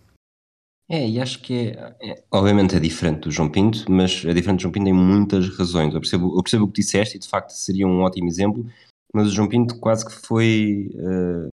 [0.89, 4.59] É, e acho que é, é, obviamente é diferente do João Pinto, mas é diferente
[4.59, 5.93] do João Pinto em muitas razões.
[5.93, 8.65] Eu percebo, eu percebo o que disseste e de facto seria um ótimo exemplo,
[9.13, 11.47] mas o João Pinto quase que foi uh,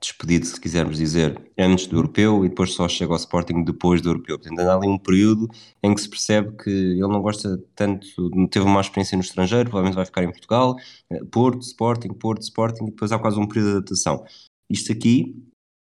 [0.00, 4.10] despedido, se quisermos dizer, antes do europeu e depois só chega ao Sporting depois do
[4.10, 4.38] europeu.
[4.38, 5.48] Portanto, há ali um período
[5.82, 8.06] em que se percebe que ele não gosta tanto,
[8.48, 10.76] teve uma experiência no estrangeiro, provavelmente vai ficar em Portugal,
[11.10, 14.24] eh, Porto, Sporting, Porto, Sporting, e depois há quase um período de adaptação.
[14.70, 15.42] Isto aqui,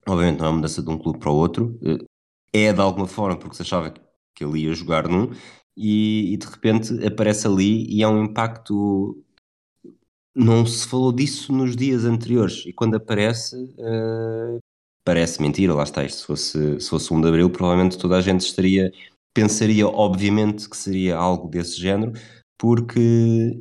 [0.07, 2.03] obviamente, não é uma mudança de um clube para o outro, eh,
[2.53, 3.93] é de alguma forma porque se achava
[4.35, 5.31] que ele ia jogar num,
[5.75, 9.23] e, e de repente aparece ali e é um impacto
[10.35, 14.59] não se falou disso nos dias anteriores e quando aparece uh,
[15.03, 18.21] parece mentira, lá está isto, se fosse, se fosse 1 de Abril provavelmente toda a
[18.21, 18.91] gente estaria,
[19.33, 22.13] pensaria obviamente que seria algo desse género
[22.57, 23.57] porque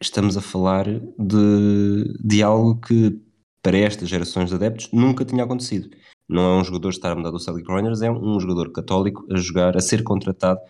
[0.00, 0.86] estamos a falar
[1.18, 3.20] de, de algo que
[3.62, 5.90] para estas gerações de adeptos nunca tinha acontecido.
[6.28, 9.36] Não é um jogador estar a mudar do Celtic Rangers, é um jogador católico a
[9.36, 10.60] jogar, a ser contratado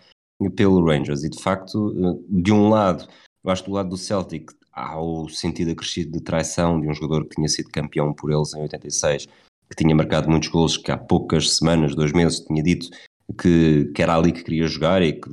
[0.55, 1.23] pelo Rangers.
[1.23, 3.07] E de facto, eh, de um lado,
[3.43, 6.93] eu acho que do lado do Celtic há o sentido acrescido de traição de um
[6.93, 9.27] jogador que tinha sido campeão por eles em 86,
[9.69, 12.89] que tinha marcado muitos gols, que há poucas semanas, dois meses, tinha dito
[13.39, 15.29] que, que era ali que queria jogar e que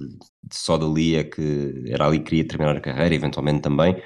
[0.52, 4.00] só dali é que era ali que queria terminar a carreira, eventualmente também.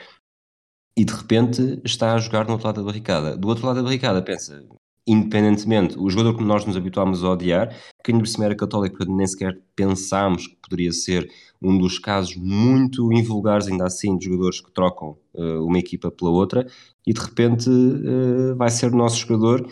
[0.97, 3.37] E de repente está a jogar no outro lado da barricada.
[3.37, 4.65] Do outro lado da barricada, pensa,
[5.07, 7.69] independentemente, o jogador que nós nos habituámos a odiar,
[8.03, 11.31] que ainda por cima era católico, nem sequer pensámos que poderia ser
[11.63, 16.31] um dos casos muito invulgares, ainda assim, de jogadores que trocam uh, uma equipa pela
[16.31, 16.67] outra,
[17.07, 19.71] e de repente uh, vai ser o nosso jogador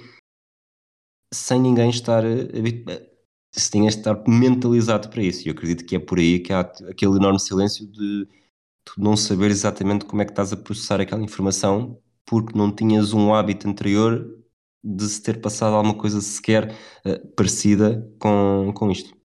[1.33, 3.15] sem ninguém estar uh,
[3.53, 5.47] se tinha de estar mentalizado para isso.
[5.47, 8.27] E eu acredito que é por aí que há aquele enorme silêncio de
[8.85, 13.13] tu não saber exatamente como é que estás a processar aquela informação porque não tinhas
[13.13, 14.44] um hábito anterior
[14.85, 16.75] de se ter passado alguma coisa sequer
[17.07, 19.17] uh, parecida com, com isto.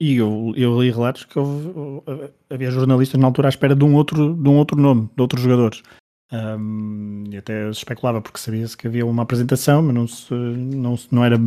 [0.00, 1.72] E eu, eu li relatos que houve,
[2.50, 5.42] havia jornalistas na altura à espera de um outro, de um outro nome, de outros
[5.42, 5.82] jogadores.
[6.32, 11.24] Um, e até especulava porque sabia-se que havia uma apresentação, mas não, se, não, não
[11.24, 11.38] era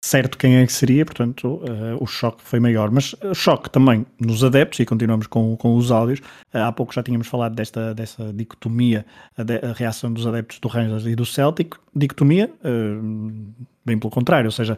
[0.00, 2.90] certo quem é que seria, portanto uh, o choque foi maior.
[2.90, 6.20] Mas o choque também nos adeptos, e continuamos com, com os áudios,
[6.54, 9.04] uh, há pouco já tínhamos falado desta, dessa dicotomia,
[9.36, 14.10] a, de, a reação dos adeptos do Rangers e do Celtic, dicotomia, uh, bem pelo
[14.10, 14.76] contrário, ou seja,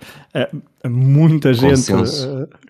[0.86, 1.92] muita gente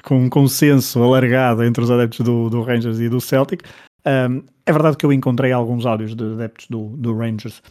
[0.03, 3.63] com um consenso alargado entre os adeptos do, do Rangers e do Celtic.
[4.03, 7.63] é verdade que eu encontrei alguns áudios de adeptos do, do Rangers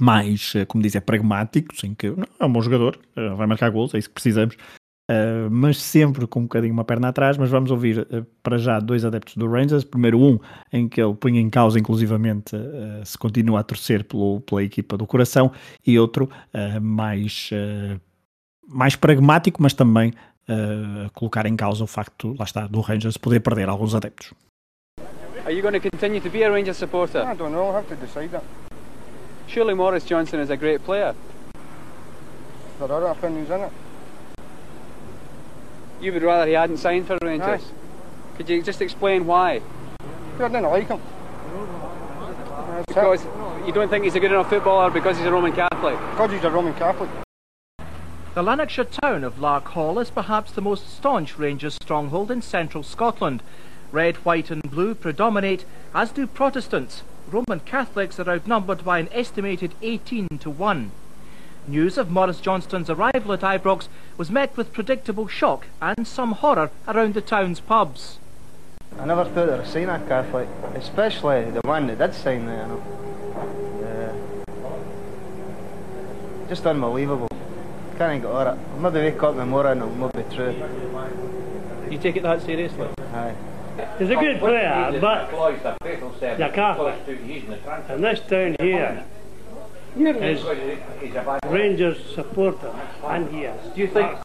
[0.00, 3.70] mais, eh, como dizia, pragmáticos, em que não, é um bom jogador, eh, vai marcar
[3.70, 4.56] gols, é isso que precisamos,
[5.10, 7.36] uh, mas sempre com um bocadinho uma perna atrás.
[7.36, 9.84] Mas vamos ouvir uh, para já dois adeptos do Rangers.
[9.84, 10.38] Primeiro, um
[10.72, 14.96] em que ele põe em causa, inclusivamente, uh, se continua a torcer pelo, pela equipa
[14.96, 15.52] do coração,
[15.86, 16.28] e outro
[16.80, 17.50] mais,
[18.68, 20.12] mais pragmático, mas também
[21.12, 24.32] colocar em causa o facto, lá está, do Rangers poder perder alguns adeptos.
[25.44, 27.22] Are you going to continue to be a Rangers supporter?
[27.22, 28.42] I don't know, I'll have to decide that.
[29.46, 31.14] Surely Morris Johnson is a great player.
[32.78, 33.72] There are opinions in it.
[36.00, 37.62] You would rather he hadn't signed for Rangers?
[37.62, 38.36] Aye.
[38.36, 39.62] Could you just explain why?
[40.38, 41.00] I didn't like him.
[42.86, 43.24] because
[43.66, 45.98] you don't think he's a good enough footballer because he's a Roman Catholic?
[46.10, 47.08] Because he's a Roman Catholic.
[48.34, 53.42] The Lanarkshire town of Larkhall is perhaps the most staunch Rangers stronghold in central Scotland.
[53.92, 59.74] Red, white and blue predominate, as do Protestants, Roman Catholics are outnumbered by an estimated
[59.82, 60.92] 18 to 1.
[61.66, 66.70] News of Morris Johnston's arrival at Ibrox was met with predictable shock and some horror
[66.86, 68.18] around the town's pubs.
[68.98, 72.62] I never thought I'd seen a Catholic, especially the one that did sign there.
[72.62, 72.82] You know.
[76.44, 77.28] uh, just unbelievable.
[77.98, 78.58] Can't even get over it.
[78.74, 80.54] I'll maybe wake up in the morning and it'll be true.
[81.90, 82.88] You take it that seriously?
[83.12, 83.34] Aye.
[83.98, 85.30] He's a good player, but
[86.38, 86.94] the Catholic.
[87.88, 89.04] And this town here
[89.96, 90.44] is
[91.46, 92.72] Rangers supporter,
[93.04, 93.74] and he is.
[93.74, 94.18] Do you think?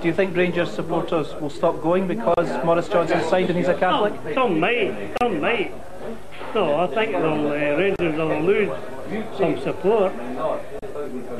[0.00, 3.74] Do you think Rangers supporters will stop going because Morris Johnson signed and he's a
[3.74, 4.14] Catholic?
[4.22, 5.72] Some, some might, some might.
[6.54, 8.70] No, I think they'll, uh, Rangers will lose
[9.38, 10.12] some support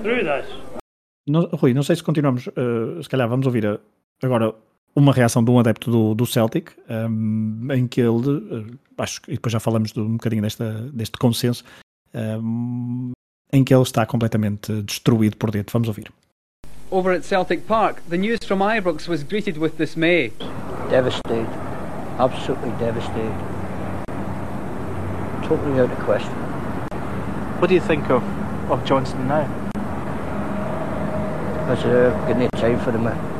[0.03, 0.47] through this.
[1.27, 3.79] Não, Rui, não sei se continuamos, uh, se calhar vamos ouvir uh,
[4.23, 4.55] agora
[4.95, 9.33] uma reação de um adepto do, do Celtic, um, em que ele, uh, acho que
[9.33, 11.65] depois já falamos de, um bocadinho desta, deste consenso,
[12.15, 13.11] um,
[13.53, 15.73] em que ele está completamente destruído por dentro.
[15.73, 16.11] Vamos ouvir.
[16.91, 20.33] Over at Celtic Park, the news from Ibrox was greeted with dismay.
[20.91, 21.49] Devastated,
[22.19, 23.35] absolutely devastated.
[25.49, 26.33] Totally out of question.
[27.59, 28.23] What do you think of,
[28.71, 29.49] of Johnson now?
[31.67, 33.34] Because they're getting time for him.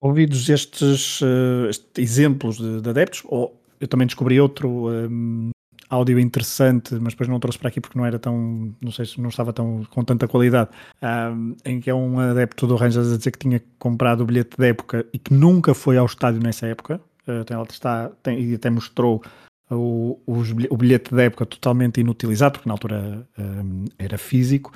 [0.00, 5.50] Ouvidos estes, uh, exemplos de, de, adeptos, ou eu também descobri outro um,
[5.90, 9.20] áudio interessante, mas depois não trouxe para aqui porque não era tão, não sei se
[9.20, 10.70] não estava tão com tanta qualidade,
[11.02, 14.56] um, em que é um adepto do Rangers a dizer que tinha comprado o bilhete
[14.56, 17.00] de época e que nunca foi ao estádio nessa época.
[17.26, 19.22] Uh, ele está, tem, e até mostrou
[19.70, 24.72] o, o bilhete de época totalmente inutilizado, porque na altura um, era físico.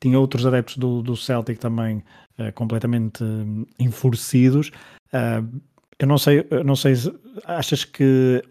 [0.00, 2.04] Tinha outros adeptos do, do Celtic também
[2.38, 4.70] uh, completamente uh, enfurecidos.
[5.12, 5.60] Uh,
[5.98, 7.14] eu não sei, eu não sei se
[7.44, 8.42] achas que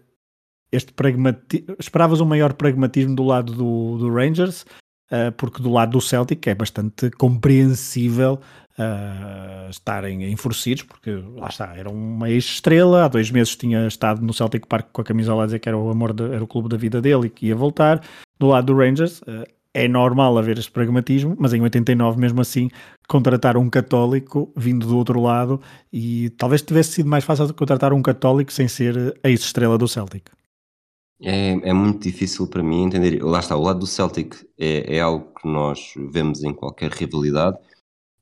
[0.72, 4.62] este pragmatismo, esperavas um maior pragmatismo do lado do, do Rangers,
[5.10, 8.40] uh, porque do lado do Celtic é bastante compreensível
[8.78, 14.32] uh, estarem enfurecidos, porque lá está, era uma ex-estrela, há dois meses tinha estado no
[14.32, 16.68] Celtic Park com a camisola a dizer que era o amor, de, era o clube
[16.68, 18.02] da vida dele e que ia voltar.
[18.38, 22.70] Do lado do Rangers, uh, é normal haver este pragmatismo, mas em 89, mesmo assim,
[23.06, 25.60] contratar um católico vindo do outro lado
[25.92, 30.30] e talvez tivesse sido mais fácil contratar um católico sem ser a ex-estrela do Celtic.
[31.20, 33.22] É, é muito difícil para mim entender.
[33.22, 37.58] Lá está, o lado do Celtic é, é algo que nós vemos em qualquer rivalidade.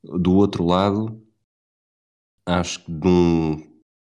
[0.03, 1.23] Do outro lado,
[2.47, 3.63] acho que de um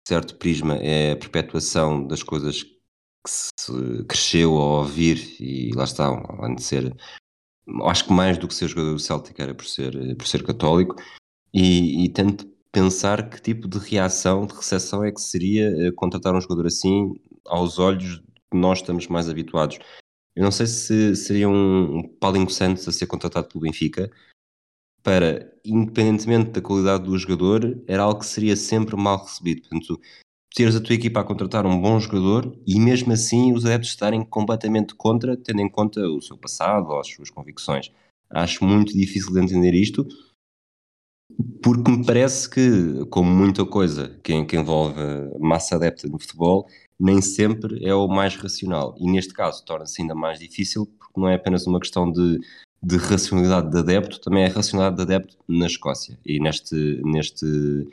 [0.07, 6.07] certo prisma é a perpetuação das coisas que se cresceu a ouvir e lá está,
[6.07, 6.95] além de ser
[7.85, 10.97] acho que mais do que ser jogador do Celtic era por ser, por ser católico
[11.53, 16.35] e, e tento pensar que tipo de reação, de recepção é que seria eh, contratar
[16.35, 17.15] um jogador assim
[17.47, 19.79] aos olhos que nós estamos mais habituados.
[20.37, 24.11] Eu não sei se seria um Paulinho Santos a ser contratado pelo Benfica
[25.03, 29.63] para, independentemente da qualidade do jogador, era algo que seria sempre mal recebido.
[29.63, 30.01] Portanto,
[30.55, 34.25] teres a tua equipa a contratar um bom jogador e mesmo assim os adeptos estarem
[34.25, 37.93] completamente contra, tendo em conta o seu passado ou as suas convicções.
[38.31, 40.07] Acho muito difícil de entender isto,
[41.63, 45.01] porque me parece que, como muita coisa que, que envolve
[45.39, 46.67] massa adepta no futebol,
[46.99, 48.95] nem sempre é o mais racional.
[48.99, 52.41] E neste caso torna-se ainda mais difícil, porque não é apenas uma questão de,
[52.83, 56.19] de racionalidade de adepto, também é racionalidade de adepto na Escócia.
[56.25, 57.87] E neste, neste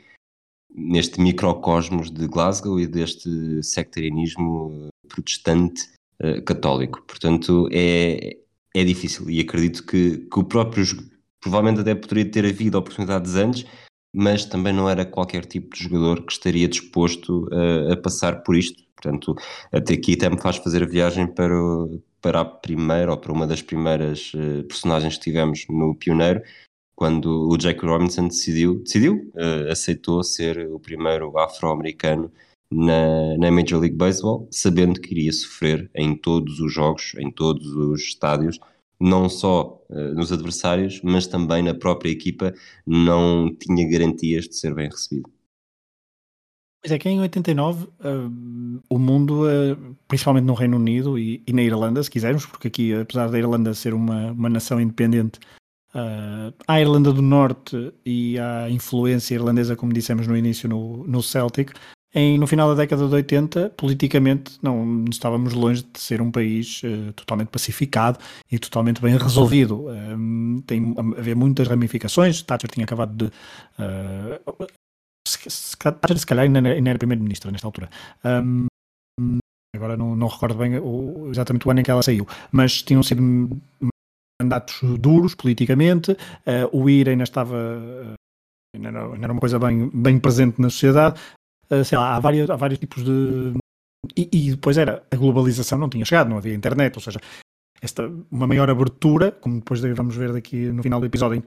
[0.74, 5.88] neste microcosmos de Glasgow e deste sectarianismo protestante
[6.22, 7.02] uh, católico.
[7.06, 8.36] Portanto, é,
[8.74, 10.84] é difícil e acredito que, que o próprio,
[11.40, 13.64] provavelmente até poderia ter havido oportunidades antes,
[14.14, 18.56] mas também não era qualquer tipo de jogador que estaria disposto uh, a passar por
[18.56, 18.84] isto.
[18.94, 19.34] Portanto,
[19.70, 23.32] até aqui até me faz fazer a viagem para, o, para a primeira ou para
[23.32, 24.32] uma das primeiras
[24.66, 26.40] personagens que tivemos no Pioneiro,
[26.96, 32.32] quando o Jake Robinson decidiu, decidiu uh, aceitou ser o primeiro afro-americano
[32.72, 37.66] na, na Major League Baseball, sabendo que iria sofrer em todos os jogos, em todos
[37.66, 38.58] os estádios,
[38.98, 42.54] não só uh, nos adversários, mas também na própria equipa,
[42.86, 45.30] não tinha garantias de ser bem recebido.
[46.82, 51.42] Pois é que em 89 uh, eh, o mundo, uh, principalmente no Reino Unido e,
[51.46, 55.40] e, na Irlanda, se quisermos, porque aqui, apesar da Irlanda ser uma, uma nação independente,
[55.96, 61.22] uh, à Irlanda do Norte e à influência irlandesa, como dissemos no início no, no
[61.22, 61.72] Celtic,
[62.14, 66.82] em, no final da década de 80, politicamente, não estávamos longe de ser um país
[66.82, 68.18] uh, totalmente pacificado
[68.50, 69.88] e totalmente bem resolvido.
[69.88, 72.42] Um, tem haver muitas ramificações.
[72.42, 73.24] Thatcher tinha acabado de.
[73.26, 74.66] Uh,
[75.28, 77.90] se, Thatcher, se calhar, ainda era primeiro-ministro nesta altura.
[78.24, 78.66] Um,
[79.74, 83.02] agora não, não recordo bem o, exatamente o ano em que ela saiu, mas tinham
[83.02, 83.60] sido
[84.40, 88.14] mandatos duros politicamente, uh, o IR ainda estava, uh,
[88.74, 91.20] ainda, era, ainda, era, uma coisa bem, bem presente na sociedade,
[91.70, 93.54] uh, sei lá, há, vários, há vários tipos de...
[94.16, 97.18] E, e, depois era, a globalização não tinha chegado, não havia internet, ou seja,
[97.80, 101.42] esta, uma maior abertura, como depois vamos ver daqui no final do episódio, em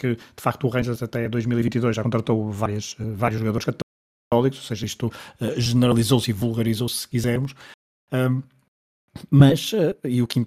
[0.00, 4.86] que de facto o Rangers até 2022 já contratou várias, vários jogadores católicos, ou seja,
[4.86, 5.12] isto
[5.56, 7.54] generalizou-se e vulgarizou-se, se quisermos,
[8.12, 8.42] um,
[9.30, 9.72] mas,
[10.04, 10.46] e o que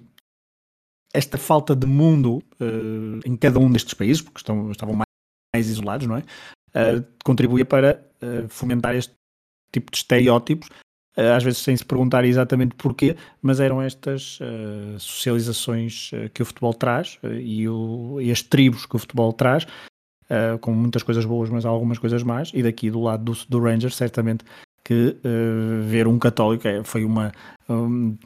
[1.12, 5.06] esta falta de mundo uh, em cada um destes países, porque estão, estavam mais,
[5.54, 6.20] mais isolados, não é?
[6.74, 9.12] Uh, contribuía para uh, fomentar este
[9.72, 10.68] tipo de estereótipos,
[11.14, 14.38] às vezes sem se perguntar exatamente porquê, mas eram estas
[14.98, 19.66] socializações que o futebol traz e, o, e, as tribos que o futebol traz,
[20.60, 23.94] com muitas coisas boas, mas algumas coisas más, e daqui do lado do, do Rangers,
[23.94, 24.44] certamente
[24.84, 25.16] que
[25.82, 27.32] ver um católico é, foi uma.
[27.68, 28.16] Um,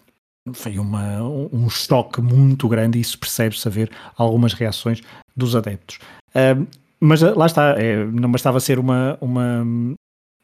[0.52, 5.00] foi uma, um choque muito grande e isso percebe-se a ver algumas reações
[5.36, 5.98] dos adeptos.
[6.30, 6.66] Uh,
[7.00, 9.64] mas ah, lá está, é, não bastava ser uma, uma,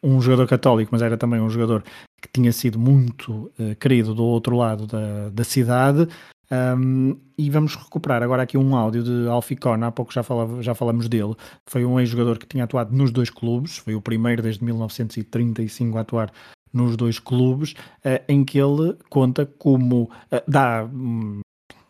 [0.02, 1.82] um jogador católico, mas era também um jogador
[2.20, 6.08] que tinha sido muito uh, querido do outro lado da, da cidade.
[6.52, 10.74] Um, e vamos recuperar agora aqui um áudio de Alficona, há pouco já, falava, já
[10.74, 11.34] falamos dele.
[11.66, 16.00] Foi um ex-jogador que tinha atuado nos dois clubes, foi o primeiro desde 1935 a
[16.02, 16.30] atuar
[16.72, 17.72] nos dois clubes,
[18.04, 21.40] uh, em que ele conta como uh, dá um,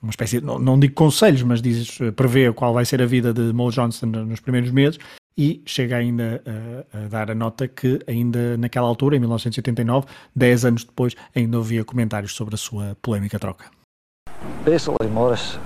[0.02, 3.06] uma espécie, de, não, não, digo conselhos, mas diz, uh, prevê qual vai ser a
[3.06, 4.98] vida de Mo Johnson nos primeiros meses
[5.36, 6.42] e chega ainda
[6.92, 11.56] a, a dar a nota que ainda naquela altura, em 1989, 10 anos depois, ainda
[11.56, 13.70] ouvia comentários sobre a sua polémica troca.
[14.64, 15.58] Basically, Morris,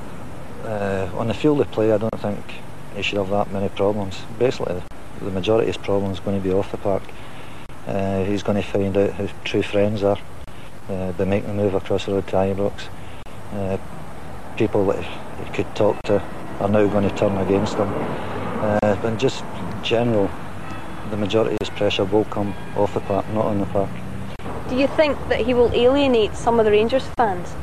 [0.64, 2.39] uh, on the field of play, I don't think
[2.97, 4.17] he should have that many problems.
[4.39, 4.75] Basically,
[5.21, 7.03] the majority of his problems going to be off the park.
[7.87, 10.18] Uh, he's going to find out who true friends are
[10.89, 12.89] uh, by making the move across the road to Ibrox.
[13.53, 13.78] Uh,
[14.57, 16.20] people that he could talk to
[16.61, 17.89] are now going to turn against him.
[17.93, 19.45] Uh, but just
[19.82, 20.28] general,
[21.11, 23.91] the majority of his pressure will come off the park, not on the park.
[24.68, 27.55] Do you think that he will alienate some of the Rangers fans?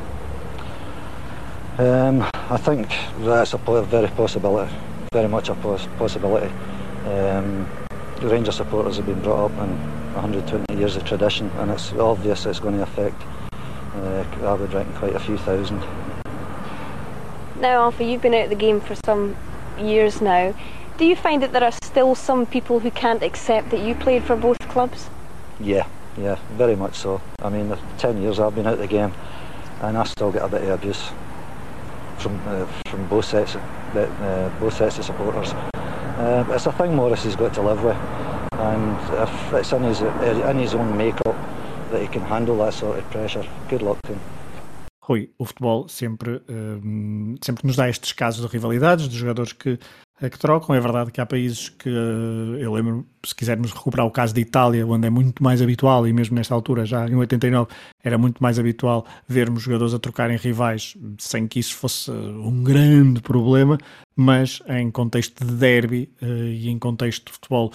[1.76, 4.72] Um, I think that's a very possibility,
[5.12, 6.50] very much a poss possibility.
[7.04, 7.68] Um,
[8.20, 12.46] the Rangers supporters have been brought up in 120 years of tradition, and it's obvious
[12.46, 13.20] it's going to affect.
[13.94, 15.80] Uh, I would reckon quite a few thousand.
[17.60, 19.36] Now, Alfie, you've been out of the game for some
[19.78, 20.54] years now.
[20.96, 24.22] Do you find that there are still some people who can't accept that you played
[24.22, 25.08] for both clubs?
[25.58, 25.86] Yeah,
[26.16, 27.20] yeah, very much so.
[27.40, 29.12] I mean, the 10 years I've been out of the game,
[29.82, 31.10] and I still get a bit of abuse
[32.18, 33.62] from uh, from both sets, of,
[33.96, 35.52] uh, both sets of supporters.
[35.52, 37.96] Uh, it's a thing Morris has got to live with,
[38.64, 41.36] and if it's in his in his own makeup
[41.90, 44.20] that he can handle that sort of pressure, good luck to him.
[45.06, 49.78] Rui, o futebol sempre, um, sempre nos dá estes casos de rivalidades, de jogadores que
[50.20, 50.74] que trocam.
[50.74, 54.40] É verdade que há países que, eh, eu lembro, se quisermos recuperar o caso de
[54.40, 57.70] Itália, onde é muito mais habitual, e mesmo nesta altura, já em 89,
[58.02, 63.20] era muito mais habitual vermos jogadores a trocarem rivais sem que isso fosse um grande
[63.20, 63.78] problema,
[64.14, 67.72] mas em contexto de derby uh, e em contexto de futebol,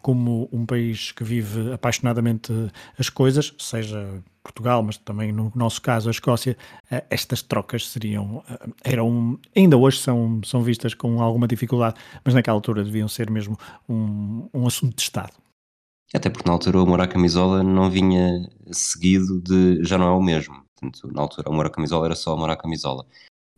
[0.00, 2.50] como um país que vive apaixonadamente
[2.98, 6.56] as coisas, seja Portugal, mas também no nosso caso a Escócia,
[6.90, 8.42] uh, estas trocas seriam,
[8.84, 13.58] eram, ainda hoje são, são vistas com alguma dificuldade, mas naquela altura deviam ser mesmo
[13.88, 15.32] um, um assunto de Estado.
[16.14, 20.12] Até porque na altura o amor à camisola não vinha seguido de já não é
[20.12, 20.64] o mesmo.
[20.78, 23.04] Portanto, na altura o amor à camisola era só amor à camisola.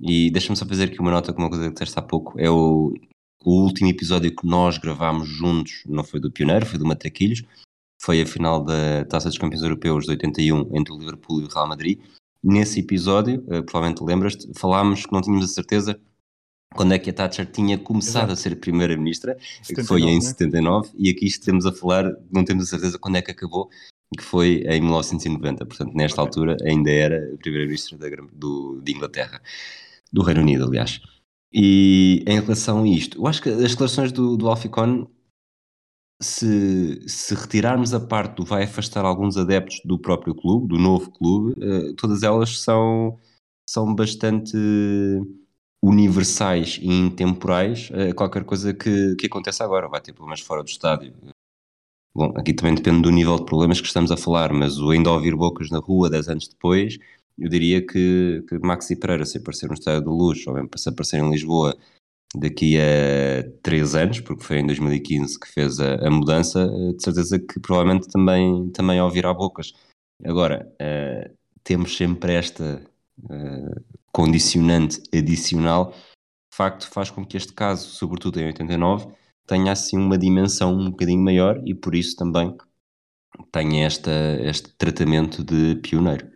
[0.00, 2.38] E deixa-me só fazer aqui uma nota com uma coisa que disseste há pouco.
[2.40, 2.94] É o,
[3.44, 7.42] o último episódio que nós gravámos juntos, não foi do Pioneiro, foi do Matraquilhos.
[8.00, 11.48] Foi a final da Taça dos Campeões Europeus de 81 entre o Liverpool e o
[11.48, 12.00] Real Madrid.
[12.42, 16.00] Nesse episódio, uh, provavelmente lembras-te, falámos que não tínhamos a certeza
[16.74, 18.32] quando é que a Thatcher tinha começado Exato.
[18.32, 19.36] a ser Primeira-Ministra,
[19.66, 20.20] que foi em né?
[20.20, 23.68] 79, e aqui estamos a falar, não temos a certeza quando é que acabou,
[24.16, 26.28] que foi em 1990, portanto nesta okay.
[26.28, 29.40] altura ainda era Primeira-Ministra de Inglaterra
[30.12, 31.00] do Reino Unido, aliás.
[31.52, 35.06] E em relação a isto, eu acho que as declarações do, do Alficon,
[36.20, 41.10] se, se retirarmos a parte do vai afastar alguns adeptos do próprio clube, do novo
[41.10, 43.18] clube, uh, todas elas são,
[43.68, 44.56] são bastante
[45.82, 49.88] universais e intemporais uh, qualquer coisa que, que aconteça agora.
[49.88, 51.14] Vai ter problemas fora do estádio.
[52.14, 55.10] Bom, aqui também depende do nível de problemas que estamos a falar, mas o ainda
[55.10, 56.98] ouvir bocas na rua 10 anos depois
[57.38, 60.88] eu diria que, que Maxi Pereira, se aparecer no Estádio da Luz, ou mesmo se
[60.88, 61.76] aparecer em Lisboa
[62.34, 67.02] daqui a três anos, porque foi em 2015 que fez a, a mudança, eh, de
[67.02, 69.72] certeza que provavelmente também, também ouvirá bocas.
[70.24, 72.82] Agora, uh, temos sempre esta
[73.24, 79.08] uh, condicionante adicional, de facto faz com que este caso, sobretudo em 89,
[79.46, 82.56] tenha assim uma dimensão um bocadinho maior e por isso também
[83.52, 84.10] tenha esta,
[84.40, 86.28] este tratamento de pioneiro.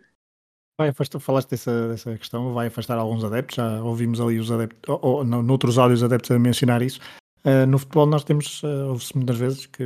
[0.77, 4.89] Vai afastar, falaste dessa, dessa questão, vai afastar alguns adeptos, já ouvimos ali os adeptos,
[4.89, 6.99] ou, ou noutros áudios adeptos a mencionar isso.
[7.45, 9.83] Uh, no futebol nós temos, uh, ouve-se muitas vezes que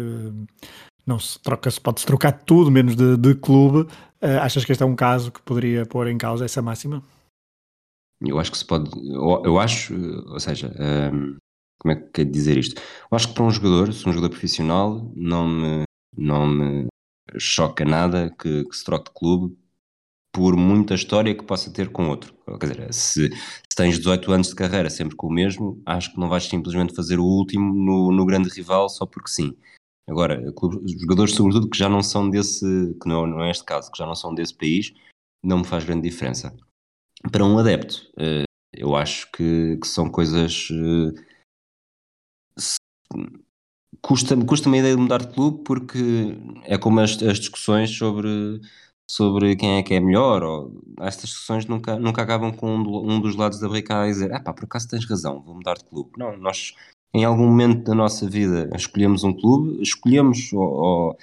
[1.06, 3.90] não se troca, se pode-se trocar tudo menos de, de clube.
[4.22, 7.04] Uh, achas que este é um caso que poderia pôr em causa essa máxima?
[8.22, 9.94] Eu acho que se pode, eu, eu acho,
[10.28, 10.74] ou seja,
[11.14, 11.36] um,
[11.80, 12.82] como é que quer dizer isto?
[13.12, 15.84] Eu acho que para um jogador, se um jogador profissional, não me,
[16.18, 16.88] não me
[17.38, 19.58] choca nada que, que se troque de clube
[20.38, 22.32] por muita história que possa ter com outro.
[22.60, 26.20] Quer dizer, se, se, tens 18 anos de carreira sempre com o mesmo, acho que
[26.20, 29.58] não vais simplesmente fazer o último no, no grande rival só porque sim.
[30.08, 30.40] Agora,
[31.02, 32.64] jogadores, sobretudo, que já não são desse,
[33.02, 34.94] que não, não é este caso, que já não são desse país,
[35.44, 36.56] não me faz grande diferença.
[37.32, 40.68] Para um adepto, eh, eu acho que, que são coisas.
[44.04, 48.62] Custa-me custa a ideia de mudar de clube porque é como as, as discussões sobre
[49.10, 53.22] sobre quem é que é melhor, ou estas discussões nunca, nunca acabam com um, um
[53.22, 55.86] dos lados da barricada a dizer, ah pá, por acaso tens razão, vou mudar de
[55.86, 56.12] clube.
[56.18, 56.76] Não, nós
[57.14, 61.18] em algum momento da nossa vida escolhemos um clube, escolhemos ou, ou,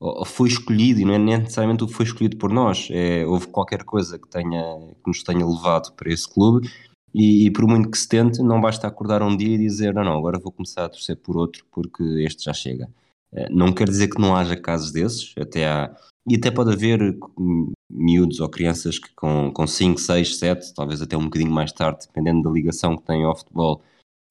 [0.00, 3.46] ou foi escolhido, e não é necessariamente o que foi escolhido por nós, é, houve
[3.46, 6.68] qualquer coisa que, tenha, que nos tenha levado para esse clube,
[7.14, 10.04] e, e, por muito que se tente, não basta acordar um dia e dizer, não,
[10.04, 12.88] não, agora vou começar a torcer por outro porque este já chega.
[13.32, 15.92] Eh, não quer dizer que não haja casos desses, até há
[16.28, 21.00] e até pode haver hum, miúdos ou crianças que com, com 5, 6, 7, talvez
[21.02, 23.82] até um bocadinho mais tarde, dependendo da ligação que têm ao futebol,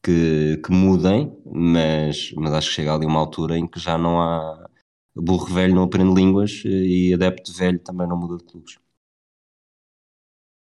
[0.03, 4.21] que, que mudem, mas, mas acho que chega ali uma altura em que já não
[4.21, 4.69] há.
[5.15, 8.77] burro velho não aprende línguas e adepto velho também não muda de clubes.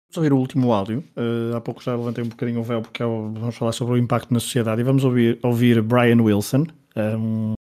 [0.09, 1.03] Vamos ouvir o último áudio.
[1.17, 3.97] Uh, há pouco já levantei um bocadinho o véu porque é vamos falar sobre o
[3.97, 6.65] impacto na sociedade e vamos ouvir, ouvir Brian Wilson,
[6.95, 7.56] um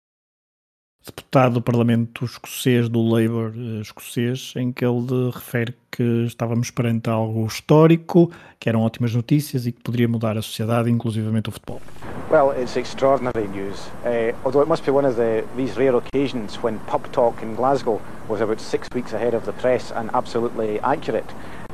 [1.05, 7.09] deputado do Parlamento escocês, do Labour uh, escocês, em que ele refere que estávamos perante
[7.09, 11.81] algo histórico, que eram ótimas notícias e que poderia mudar a sociedade, inclusivamente o futebol.
[12.29, 13.79] Well, it's extraordinary news.
[14.03, 17.55] Uh, although it must be one of the, these rare occasions when pub talk in
[17.55, 21.31] Glasgow was about six weeks ahead of the press and absolutely accurate.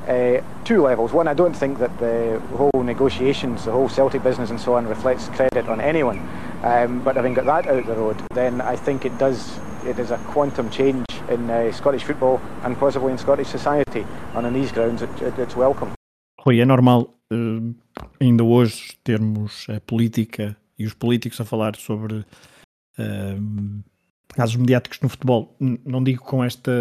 [0.07, 1.13] Uh, two levels.
[1.13, 4.87] One, I don't think that the whole negotiations, the whole Celtic business and so on
[4.87, 6.19] reflects credit on anyone.
[6.63, 9.59] Um, but having got that out the road, then I think it does.
[9.85, 14.05] It is a quantum change in uh, Scottish football and possibly in Scottish society.
[14.35, 15.93] And on these grounds, it, it, it's welcome.
[16.39, 17.75] Rui, é normal uh,
[18.19, 23.83] ainda hoje termos a política e os políticos a falar sobre uh,
[24.29, 25.55] casos mediáticos no futebol.
[25.59, 26.71] Não digo com esta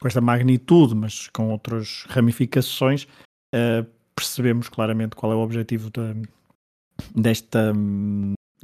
[0.00, 3.04] com esta magnitude, mas com outras ramificações,
[3.54, 6.14] uh, percebemos claramente qual é o objetivo da,
[7.14, 7.72] desta,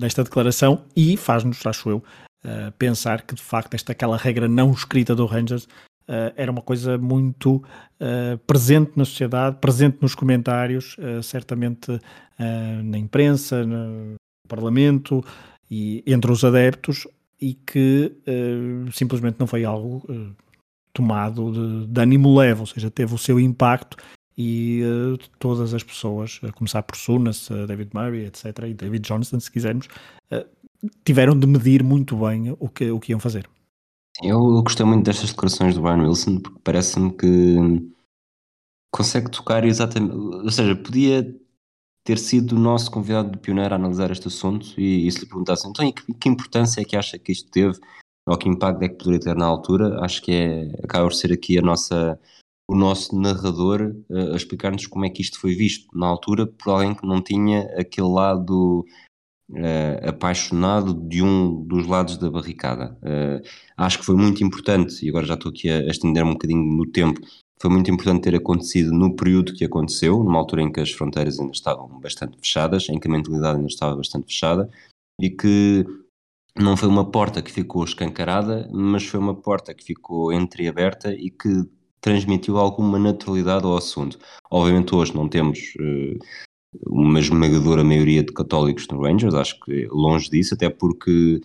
[0.01, 4.73] desta declaração e faz-nos, acho eu, uh, pensar que de facto esta aquela regra não
[4.73, 7.63] escrita do Rangers uh, era uma coisa muito
[8.47, 12.01] presente na sociedade, presente nos comentários, certamente
[12.83, 14.15] na imprensa, no
[14.49, 15.23] parlamento
[15.71, 17.07] e entre os adeptos
[17.39, 18.11] e que
[18.91, 20.03] simplesmente não foi algo
[20.95, 23.99] tomado de, de ânimo leve, ou seja, teve o seu impacto
[24.37, 29.39] e uh, todas as pessoas, a começar por Sunas, David Murray, etc., e David Johnson,
[29.39, 29.87] se quisermos,
[30.33, 30.47] uh,
[31.05, 33.49] tiveram de medir muito bem o que, o que iam fazer.
[34.23, 37.91] Eu, eu gostei muito destas declarações do Brian Wilson, porque parece-me que
[38.93, 41.35] consegue tocar exatamente, ou seja, podia
[42.05, 45.27] ter sido o nosso convidado de pioneiro a analisar este assunto e, e se lhe
[45.27, 47.79] perguntasse, então, e que, que importância é que acha que isto teve
[48.27, 51.33] ou que impacto é que poderia ter na altura, acho que é, acaba por ser
[51.33, 52.19] aqui a nossa,
[52.71, 56.71] o nosso narrador uh, a explicar-nos como é que isto foi visto na altura por
[56.71, 58.85] alguém que não tinha aquele lado
[59.51, 62.97] uh, apaixonado de um dos lados da barricada.
[63.03, 63.45] Uh,
[63.77, 66.63] acho que foi muito importante, e agora já estou aqui a, a estender um bocadinho
[66.63, 67.21] no tempo,
[67.61, 71.41] foi muito importante ter acontecido no período que aconteceu, numa altura em que as fronteiras
[71.41, 74.71] ainda estavam bastante fechadas, em que a mentalidade ainda estava bastante fechada,
[75.21, 75.85] e que
[76.57, 81.31] não foi uma porta que ficou escancarada, mas foi uma porta que ficou entreaberta e
[81.31, 81.69] que
[82.01, 84.19] transmitiu alguma naturalidade ao assunto.
[84.51, 86.19] Obviamente hoje não temos uh,
[86.87, 91.41] uma esmagadora maioria de católicos no Rangers, acho que longe disso, até porque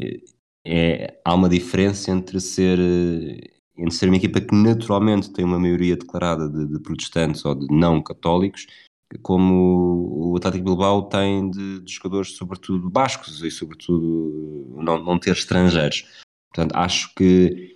[0.00, 0.20] eh,
[0.64, 5.58] é, há uma diferença entre ser, eh, entre ser uma equipa que naturalmente tem uma
[5.58, 8.66] maioria declarada de, de protestantes ou de não católicos
[9.22, 15.32] como o Atlético Bilbao tem de, de, jogadores, sobretudo bascos e, sobretudo, não, não ter
[15.32, 16.04] estrangeiros.
[16.52, 17.75] Portanto, acho que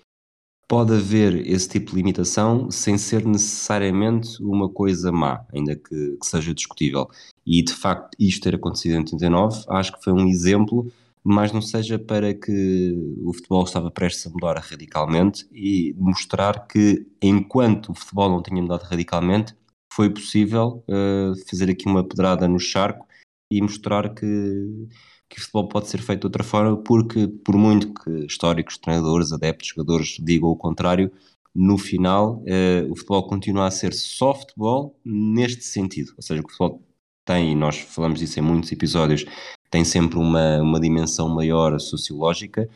[0.70, 6.24] pode haver esse tipo de limitação sem ser necessariamente uma coisa má, ainda que, que
[6.24, 7.08] seja discutível.
[7.44, 10.86] E de facto, isto ter acontecido em 89, acho que foi um exemplo,
[11.24, 17.04] mas não seja para que o futebol estava prestes a mudar radicalmente e mostrar que
[17.20, 19.56] enquanto o futebol não tinha mudado radicalmente,
[19.92, 23.08] foi possível uh, fazer aqui uma pedrada no charco
[23.52, 24.86] e mostrar que,
[25.30, 29.32] que o futebol pode ser feito de outra forma, porque por muito que históricos, treinadores,
[29.32, 31.10] adeptos, jogadores digam o contrário,
[31.54, 36.48] no final uh, o futebol continua a ser só futebol neste sentido, ou seja, o
[36.48, 36.82] futebol
[37.24, 39.24] tem, e nós falamos disso em muitos episódios,
[39.70, 42.68] tem sempre uma, uma dimensão maior sociológica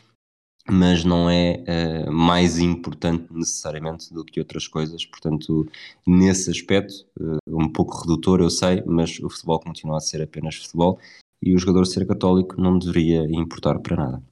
[0.69, 1.63] mas não é
[2.09, 5.05] uh, mais importante necessariamente do que outras coisas.
[5.05, 5.69] Portanto,
[6.07, 10.57] nesse aspecto, uh, um pouco redutor, eu sei, mas o futebol continua a ser apenas
[10.57, 10.99] futebol
[11.45, 14.23] e o jogador ser católico não deveria importar para nada.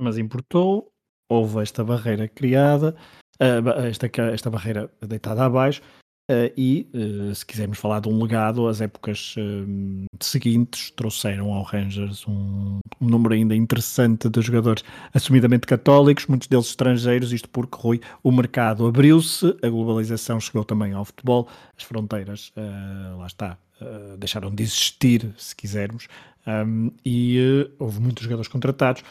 [0.00, 0.92] Mas importou,
[1.28, 2.94] houve esta barreira criada,
[3.40, 5.82] uh, esta, esta barreira deitada abaixo,
[6.30, 9.34] Uh, e, uh, se quisermos falar de um legado, as épocas
[10.20, 16.66] seguintes trouxeram ao Rangers um, um, número ainda interessante de jogadores assumidamente católicos, muitos deles
[16.66, 22.52] estrangeiros, isto porque, Rui, o mercado abriu-se, a globalização chegou também ao futebol, as fronteiras,
[23.18, 23.58] lá está,
[24.18, 26.08] deixaram de existir, se quisermos,
[26.46, 29.02] um, e houve muitos jogadores contratados,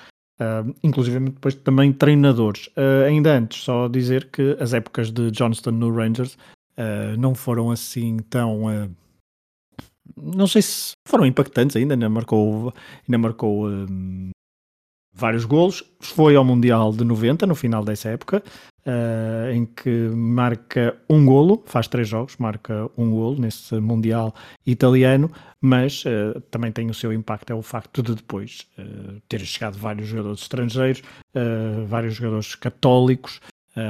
[0.42, 2.66] Uh, inclusive depois também treinadores.
[2.70, 6.34] Uh, ainda antes, só dizer que as épocas de Johnston no Rangers
[6.80, 8.66] uh, não foram assim tão.
[8.66, 8.90] Uh,
[10.18, 12.74] não sei se foram impactantes ainda, ainda marcou,
[13.08, 14.32] ainda marcou um,
[15.14, 15.84] vários golos.
[16.00, 18.44] Foi ao Mundial de 90, no final dessa época,
[18.86, 24.34] uh, em que marca um golo, faz três jogos, marca um golo nesse Mundial
[24.66, 29.40] italiano, mas uh, também tem o seu impacto, é o facto de depois uh, ter
[29.42, 31.02] chegado vários jogadores estrangeiros,
[31.88, 33.40] vários jogadores católicos,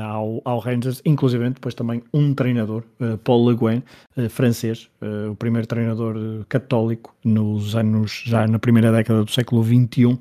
[0.04, 2.84] ao, ao, Rangers, inclusive depois também um treinador,
[3.24, 3.84] Paul Le Guen,
[4.30, 4.88] francês,
[5.30, 10.20] o primeiro treinador católico nos anos, já na primeira década do século XXI,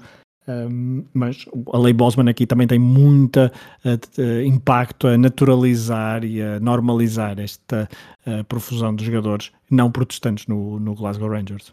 [1.12, 7.38] mas a lei Bosman aqui também tem muito uh, impacto a naturalizar e a normalizar
[7.38, 7.88] esta
[8.26, 11.72] uh, profusão de jogadores não protestantes no, no Glasgow Rangers.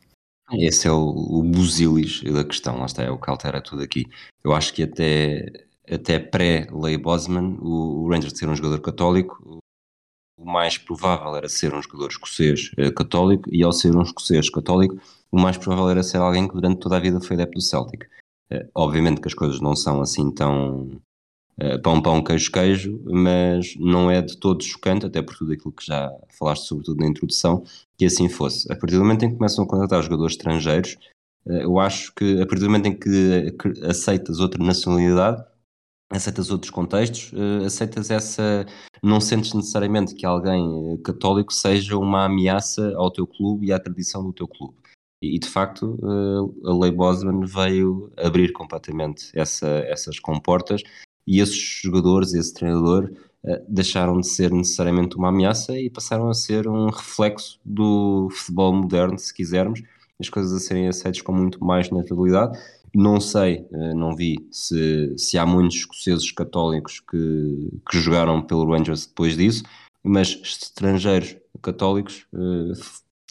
[0.53, 4.05] Esse é o, o busilis da questão, lá está, é o que altera tudo aqui.
[4.43, 5.45] Eu acho que até,
[5.89, 9.59] até pré-lei Bosman, o, o Rangers ser um jogador católico,
[10.39, 14.97] o mais provável era ser um jogador escocês católico, e ao ser um escocês católico,
[15.31, 18.05] o mais provável era ser alguém que durante toda a vida foi adepto do Celtic.
[18.51, 20.89] Uh, obviamente que as coisas não são assim tão
[21.61, 25.73] uh, pão, pão, queijo, queijo, mas não é de todo chocante, até por tudo aquilo
[25.73, 27.63] que já falaste, sobretudo na introdução,
[27.97, 28.71] que assim fosse.
[28.71, 30.97] A partir do momento em que começam a contratar jogadores estrangeiros,
[31.45, 35.43] uh, eu acho que a partir do momento em que aceitas outra nacionalidade,
[36.09, 37.33] aceitas outros contextos,
[37.65, 38.65] aceitas essa.
[39.03, 44.23] Não sentes necessariamente que alguém católico seja uma ameaça ao teu clube e à tradição
[44.23, 44.77] do teu clube.
[45.21, 50.83] E de facto eh, a lei Bosman veio abrir completamente essa, essas comportas
[51.25, 53.11] e esses jogadores, esse treinador,
[53.43, 58.73] eh, deixaram de ser necessariamente uma ameaça e passaram a ser um reflexo do futebol
[58.73, 59.81] moderno, se quisermos,
[60.19, 62.59] as coisas a serem aceitas com muito mais naturalidade.
[62.93, 68.71] Não sei, eh, não vi se, se há muitos escoceses católicos que, que jogaram pelo
[68.71, 69.63] Rangers depois disso,
[70.03, 72.25] mas estrangeiros católicos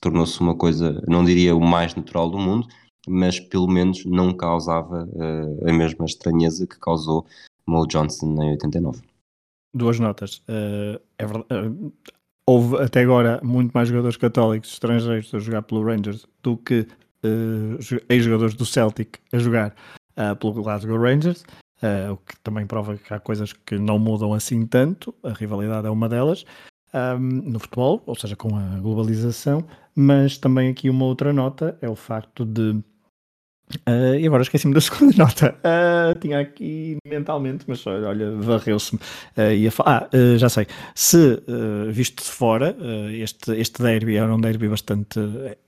[0.06, 2.68] tornou-se uma coisa, não diria o mais natural do mundo,
[3.08, 7.26] mas pelo menos não causava uh, a mesma estranheza que causou
[7.66, 9.02] Mo Johnson em 89.
[9.74, 10.38] Duas notas.
[10.48, 11.92] Uh, é verdade, uh,
[12.48, 16.86] houve até agora muito mais jogadores católicos estrangeiros a jogar pelo Rangers do que
[18.08, 19.74] ex-jogadores do Celtic a jogar
[20.38, 21.44] pelo Glasgow Rangers.
[22.12, 25.90] o que também prova que há coisas que não mudam assim tanto, a rivalidade é
[25.90, 26.44] uma delas,
[26.92, 29.64] um, no futebol, ou seja, com a globalização,
[29.94, 32.82] mas também aqui uma outra nota é o facto de
[33.88, 35.56] Uh, e agora esqueci-me da segunda nota.
[35.58, 39.00] Uh, tinha aqui mentalmente, mas olha, varreu-se-me.
[39.00, 40.66] Uh, ah, já sei.
[40.94, 41.42] Se
[41.90, 42.76] visto de fora,
[43.12, 45.18] este, este derby era um derby bastante,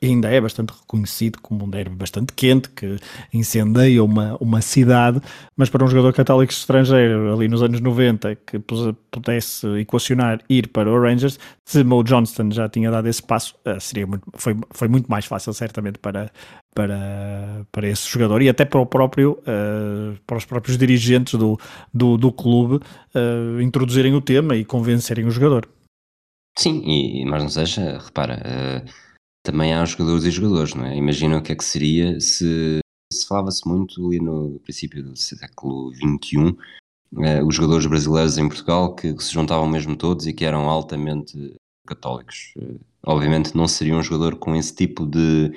[0.02, 2.96] ainda é bastante reconhecido como um derby bastante quente, que
[3.32, 5.20] incendeia uma, uma cidade,
[5.56, 10.90] mas para um jogador católico estrangeiro ali nos anos 90 que pudesse equacionar ir para
[10.90, 15.10] o Rangers, se Mo Johnston já tinha dado esse passo, seria muito, foi, foi muito
[15.10, 16.30] mais fácil, certamente, para,
[16.78, 21.58] para, para esse jogador e até para o próprio uh, para os próprios dirigentes do,
[21.92, 25.68] do, do clube uh, introduzirem o tema e convencerem o jogador.
[26.56, 28.90] Sim, e, mas não seja, repara, uh,
[29.44, 30.96] também há jogadores e jogadores, não é?
[30.96, 32.78] Imagina o que é que seria se,
[33.12, 36.56] se falava-se muito ali no princípio do século XXI,
[37.44, 41.56] os jogadores brasileiros em Portugal que, que, se juntavam mesmo todos e que eram altamente
[41.86, 42.52] católicos.
[43.04, 45.50] obviamente não seria um jogador com esse tipo de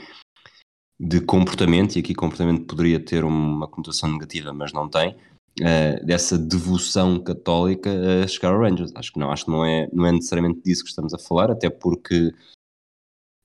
[1.03, 5.17] de comportamento, e aqui comportamento poderia ter uma conotação negativa, mas não tem,
[5.59, 7.89] uh, dessa devoção católica
[8.23, 8.91] a chegar ao Rangers.
[8.93, 11.49] Acho que não, acho que não é, não é necessariamente disso que estamos a falar,
[11.49, 12.31] até porque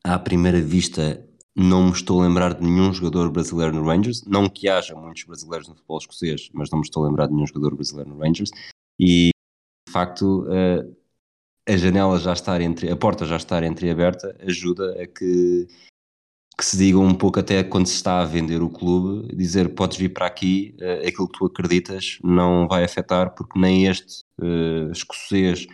[0.05, 1.27] à primeira vista
[1.57, 5.25] não me estou a lembrar de nenhum jogador brasileiro no Rangers, não que haja muitos
[5.25, 8.19] brasileiros no futebol escocês, mas não me estou a lembrar de nenhum jogador brasileiro no
[8.19, 8.51] Rangers,
[9.01, 9.31] e
[9.89, 10.95] de facto uh,
[11.67, 15.67] a janela já estar entre, a porta já estar entreaberta ajuda a que
[16.59, 19.99] que se digam um pouco até quando se está a vender o clube, dizer podes
[19.99, 24.91] vir para aqui, uh, aquilo que tu acreditas não vai afetar, porque nem este uh,
[24.91, 25.67] escocês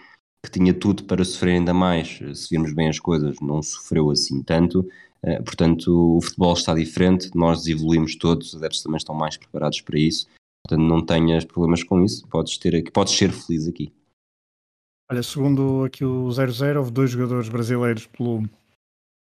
[0.44, 4.10] que tinha tudo para sofrer ainda mais, eh, se virmos bem as coisas, não sofreu
[4.10, 4.80] assim tanto.
[5.22, 9.80] Uh, portanto, o futebol está diferente, nós evoluímos todos, os adeptos também estão mais preparados
[9.80, 10.26] para isso.
[10.66, 13.92] Portanto, não tenhas problemas com isso, podes, ter aqui, podes ser feliz aqui.
[15.08, 18.42] Olha, segundo aqui o 00, houve dois jogadores brasileiros pelo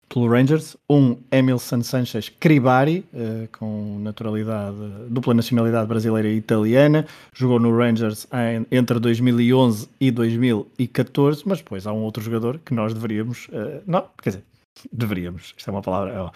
[0.10, 7.60] pelo Rangers, um Emilson Sanchez Cribari, uh, com naturalidade, dupla nacionalidade brasileira e italiana, jogou
[7.60, 12.93] no Rangers em, entre 2011 e 2014, mas depois há um outro jogador que nós
[12.93, 14.43] deveríamos, uh, não, quer dizer,
[14.91, 16.34] deveríamos, isto é uma palavra, é uma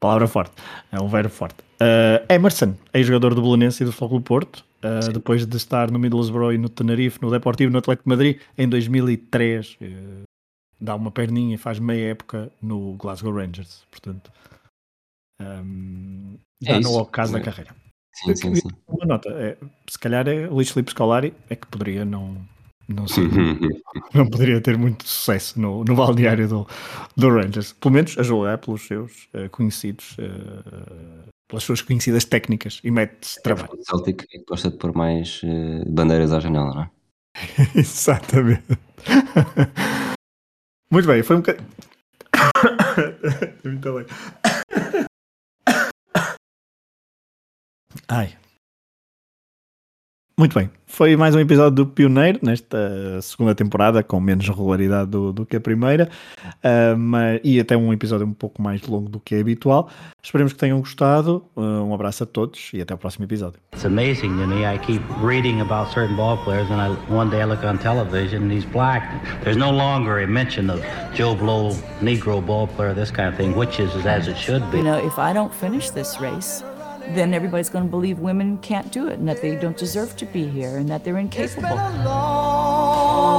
[0.00, 0.52] palavra forte,
[0.90, 1.56] é um verbo forte.
[1.80, 6.54] Uh, Emerson, ex-jogador do Belenense e do Futebol Porto, Uh, depois de estar no Middlesbrough
[6.54, 9.76] e no Tenerife, no Deportivo, no Atlético de Madrid, em 2003.
[9.80, 10.22] Uh,
[10.82, 13.84] dá uma perninha e faz meia época no Glasgow Rangers.
[13.90, 14.32] Portanto,
[15.40, 17.38] um, já é no ocaso é.
[17.38, 17.74] da carreira.
[18.14, 18.68] Sim, sim, sim.
[18.88, 19.56] Uma nota, é,
[19.88, 22.36] se calhar é Luís Filipe Scolari é que poderia não,
[22.86, 23.24] não sei,
[24.12, 26.66] não poderia ter muito sucesso no, no balneário do,
[27.16, 32.80] do Rangers, pelo menos a jogar pelos seus uh, conhecidos, uh, pelas suas conhecidas técnicas
[32.84, 33.78] e métodos de trabalho.
[33.78, 36.90] O Celtic é gosta de pôr mais uh, bandeiras à janela, não é?
[37.74, 38.78] Exatamente.
[40.92, 41.66] Muito bem, foi um bocadinho.
[43.64, 44.04] Muito bem.
[48.08, 48.36] Ai.
[50.42, 50.68] Muito bem.
[50.88, 52.76] Foi mais um episódio do Pioneiro nesta
[53.22, 56.10] segunda temporada, com menos regularidade do, do que a primeira,
[56.44, 59.88] uh, mas, e até um episódio um pouco mais longo do que é habitual.
[60.20, 61.44] Esperemos que tenham gostado.
[61.54, 63.60] Uh, um abraço a todos e até o próximo episódio.
[63.72, 64.64] It's amazing to me.
[64.64, 68.42] I keep reading about certain ball players, and I, one day I look on television
[68.42, 69.04] and he's black.
[69.44, 70.82] There's no longer a mention of
[71.14, 71.70] Joe Blow,
[72.00, 74.78] Negro ball player, this kind of thing, which is as it should be.
[74.78, 76.64] You know, if I don't finish this race,
[77.10, 80.26] then everybody's going to believe women can't do it and that they don't deserve to
[80.26, 81.68] be here and that they're incapable.
[81.68, 83.30] A long,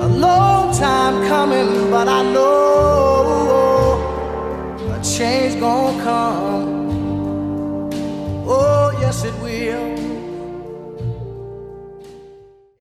[0.00, 3.18] a long time coming, but I know
[4.90, 6.78] a change gonna come.
[8.46, 9.97] Oh, yes, it will.